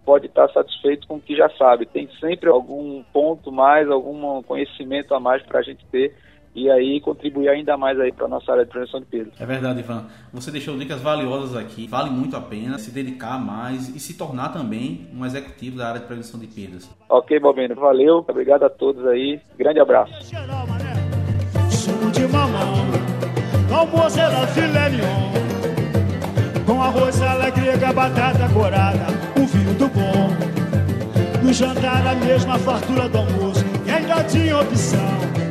pode 0.03 0.25
estar 0.25 0.49
satisfeito 0.49 1.07
com 1.07 1.17
o 1.17 1.21
que 1.21 1.35
já 1.35 1.47
sabe. 1.49 1.85
Tem 1.85 2.09
sempre 2.19 2.49
algum 2.49 3.03
ponto 3.13 3.51
mais, 3.51 3.87
algum 3.87 4.41
conhecimento 4.41 5.13
a 5.13 5.19
mais 5.19 5.43
para 5.43 5.59
a 5.59 5.61
gente 5.61 5.85
ter 5.91 6.15
e 6.55 6.69
aí 6.69 7.01
contribuir 7.01 7.49
ainda 7.49 7.75
mais 7.75 7.99
aí 7.99 8.11
para 8.11 8.27
nossa 8.27 8.51
área 8.51 8.65
de 8.65 8.71
prevenção 8.71 8.99
de 8.99 9.05
perdas. 9.07 9.33
É 9.39 9.45
verdade, 9.45 9.79
Ivan. 9.79 10.05
Você 10.31 10.51
deixou 10.51 10.77
dicas 10.77 11.01
valiosas 11.01 11.55
aqui. 11.55 11.87
Vale 11.87 12.09
muito 12.09 12.35
a 12.35 12.41
pena 12.41 12.77
se 12.77 12.91
dedicar 12.91 13.39
mais 13.39 13.89
e 13.95 13.99
se 13.99 14.17
tornar 14.17 14.49
também 14.49 15.07
um 15.15 15.25
executivo 15.25 15.77
da 15.77 15.87
área 15.89 15.99
de 15.99 16.05
prevenção 16.05 16.39
de 16.39 16.47
perdas. 16.47 16.89
Ok, 17.09 17.39
Bobino. 17.39 17.75
Valeu. 17.75 18.25
Obrigado 18.27 18.63
a 18.63 18.69
todos 18.69 19.05
aí. 19.07 19.39
Grande 19.57 19.79
abraço. 19.79 20.13
Com 26.65 26.81
arroz, 26.81 27.15
sala 27.15 27.49
grega, 27.49 27.91
batata 27.91 28.47
corada, 28.53 29.05
um 29.37 29.45
vinho 29.45 29.73
do 29.73 29.87
bom. 29.89 30.29
No 31.43 31.51
jantar, 31.51 32.07
a 32.07 32.15
mesma 32.15 32.57
fartura 32.57 33.09
do 33.09 33.17
almoço, 33.17 33.65
e 33.85 33.91
ainda 33.91 34.23
tinha 34.23 34.57
opção. 34.57 35.42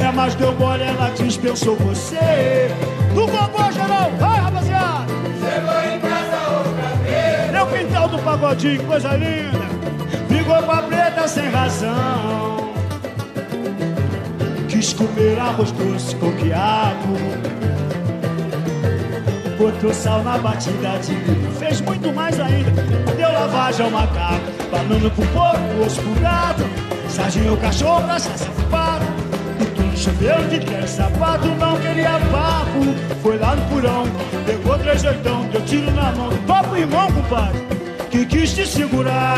É, 0.00 0.12
mas 0.12 0.34
deu 0.34 0.52
mole, 0.54 0.82
ela 0.82 1.10
dispensou 1.10 1.76
você. 1.76 2.68
Do 3.14 3.26
vovô 3.26 3.70
geral, 3.72 4.10
vai 4.18 4.40
rapaziada! 4.40 5.06
Chegou 5.38 5.94
em 5.94 6.00
casa 6.00 6.58
outra 6.58 6.96
vez. 7.04 7.50
Meu 7.52 7.66
quintal 7.66 8.08
do 8.08 8.18
pagodinho, 8.18 8.82
coisa 8.84 9.16
linda. 9.16 9.66
Brigou 10.28 10.62
com 10.62 10.72
a 10.72 10.82
preta 10.82 11.28
sem 11.28 11.50
razão. 11.50 12.72
Quis 14.68 14.92
comer 14.92 15.38
arroz 15.38 15.70
doce 15.72 16.16
com 16.16 16.32
quiabo 16.32 17.50
botou 19.60 19.92
sal 19.92 20.22
na 20.22 20.38
batida 20.38 20.98
de 21.00 21.12
milho. 21.12 21.52
Fez 21.58 21.82
muito 21.82 22.10
mais 22.14 22.40
ainda, 22.40 22.70
deu 23.14 23.30
lavagem 23.30 23.84
ao 23.84 23.90
macaco, 23.90 24.40
banana 24.70 25.10
pro 25.10 25.26
porco, 25.26 25.84
osso 25.84 26.00
pro 26.00 26.14
gato, 26.22 26.62
sardinha 27.10 27.52
o 27.52 27.56
cachorro 27.58 28.02
pra 28.04 28.18
ser 28.18 28.38
choveu 30.00 30.48
de 30.48 30.58
quer 30.60 30.88
sapato, 30.88 31.46
não 31.46 31.78
queria 31.78 32.18
papo. 32.32 32.80
Foi 33.22 33.36
lá 33.36 33.54
no 33.54 33.62
porão, 33.68 34.04
pegou 34.46 34.78
três 34.78 35.04
oitão, 35.04 35.44
deu 35.52 35.60
tiro 35.62 35.90
na 35.90 36.10
mão. 36.12 36.30
Topo 36.46 36.76
irmão, 36.76 37.12
compadre, 37.12 37.60
que 38.10 38.24
quis 38.24 38.54
te 38.54 38.66
segurar. 38.66 39.36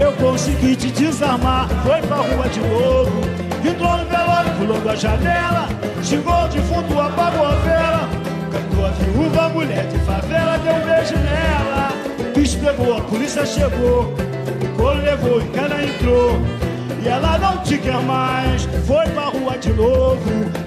Eu 0.00 0.12
consegui 0.12 0.74
te 0.74 0.90
desarmar, 0.90 1.68
foi 1.84 2.00
pra 2.02 2.16
rua 2.16 2.48
de 2.48 2.60
novo. 2.60 3.20
Entrou 3.68 3.98
no 3.98 4.06
velório, 4.06 4.50
pulou 4.58 4.80
da 4.80 4.94
janela. 4.94 5.68
Chegou 6.02 6.48
de 6.48 6.60
fundo, 6.60 7.00
apagou 7.00 7.46
a 7.46 7.54
vela. 7.56 8.08
Cantou 8.50 8.86
a 8.86 8.90
viúva, 8.90 9.48
mulher 9.50 9.86
de 9.88 9.98
favela, 10.00 10.58
deu 10.58 10.74
um 10.74 10.80
beijo 10.80 11.16
nela. 11.16 11.92
Bicho 12.34 12.58
pegou, 12.58 12.96
a 12.96 13.00
polícia 13.02 13.44
chegou. 13.44 14.14
O 14.62 14.76
colo 14.76 15.02
levou 15.02 15.40
e 15.40 15.44
cana 15.48 15.82
entrou. 15.82 16.63
E 17.04 17.08
ela 17.08 17.36
não 17.36 17.58
te 17.58 17.76
quer 17.76 18.00
mais, 18.00 18.62
foi 18.86 19.06
pra 19.08 19.24
rua 19.24 19.58
de 19.58 19.70
novo. 19.74 20.18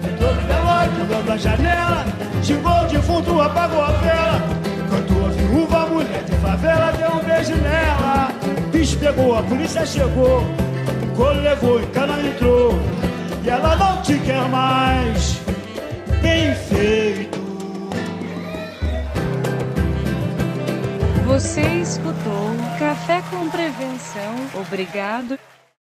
Entrou 0.08 0.36
no 0.36 0.42
velório, 0.42 0.92
pulando 0.92 1.32
a 1.32 1.38
janela. 1.38 2.06
Xingou 2.44 2.84
o 2.84 2.86
defunto, 2.86 3.42
apagou 3.42 3.82
a 3.82 3.92
vela. 3.94 4.42
Cantou 4.88 5.26
a 5.26 5.30
viúva, 5.30 5.86
mulher 5.88 6.24
de 6.24 6.36
favela, 6.36 6.92
deu 6.92 7.10
um 7.10 7.24
beijo 7.24 7.56
nela. 7.56 8.32
Bicho 8.72 8.98
pegou, 9.00 9.36
a 9.36 9.42
polícia 9.42 9.84
chegou. 9.84 10.44
O 11.18 11.24
levou 11.42 11.82
e 11.82 11.88
cana 11.88 12.20
entrou. 12.22 12.80
E 13.44 13.50
ela 13.50 13.76
não 13.76 14.02
te 14.04 14.20
quer 14.20 14.48
mais. 14.50 15.40
Bem 16.22 16.54
feito. 16.54 17.40
Você 21.26 21.62
escutou 21.62 22.56
Café 22.78 23.24
com 23.32 23.50
Prevenção. 23.50 24.36
Obrigado. 24.54 25.40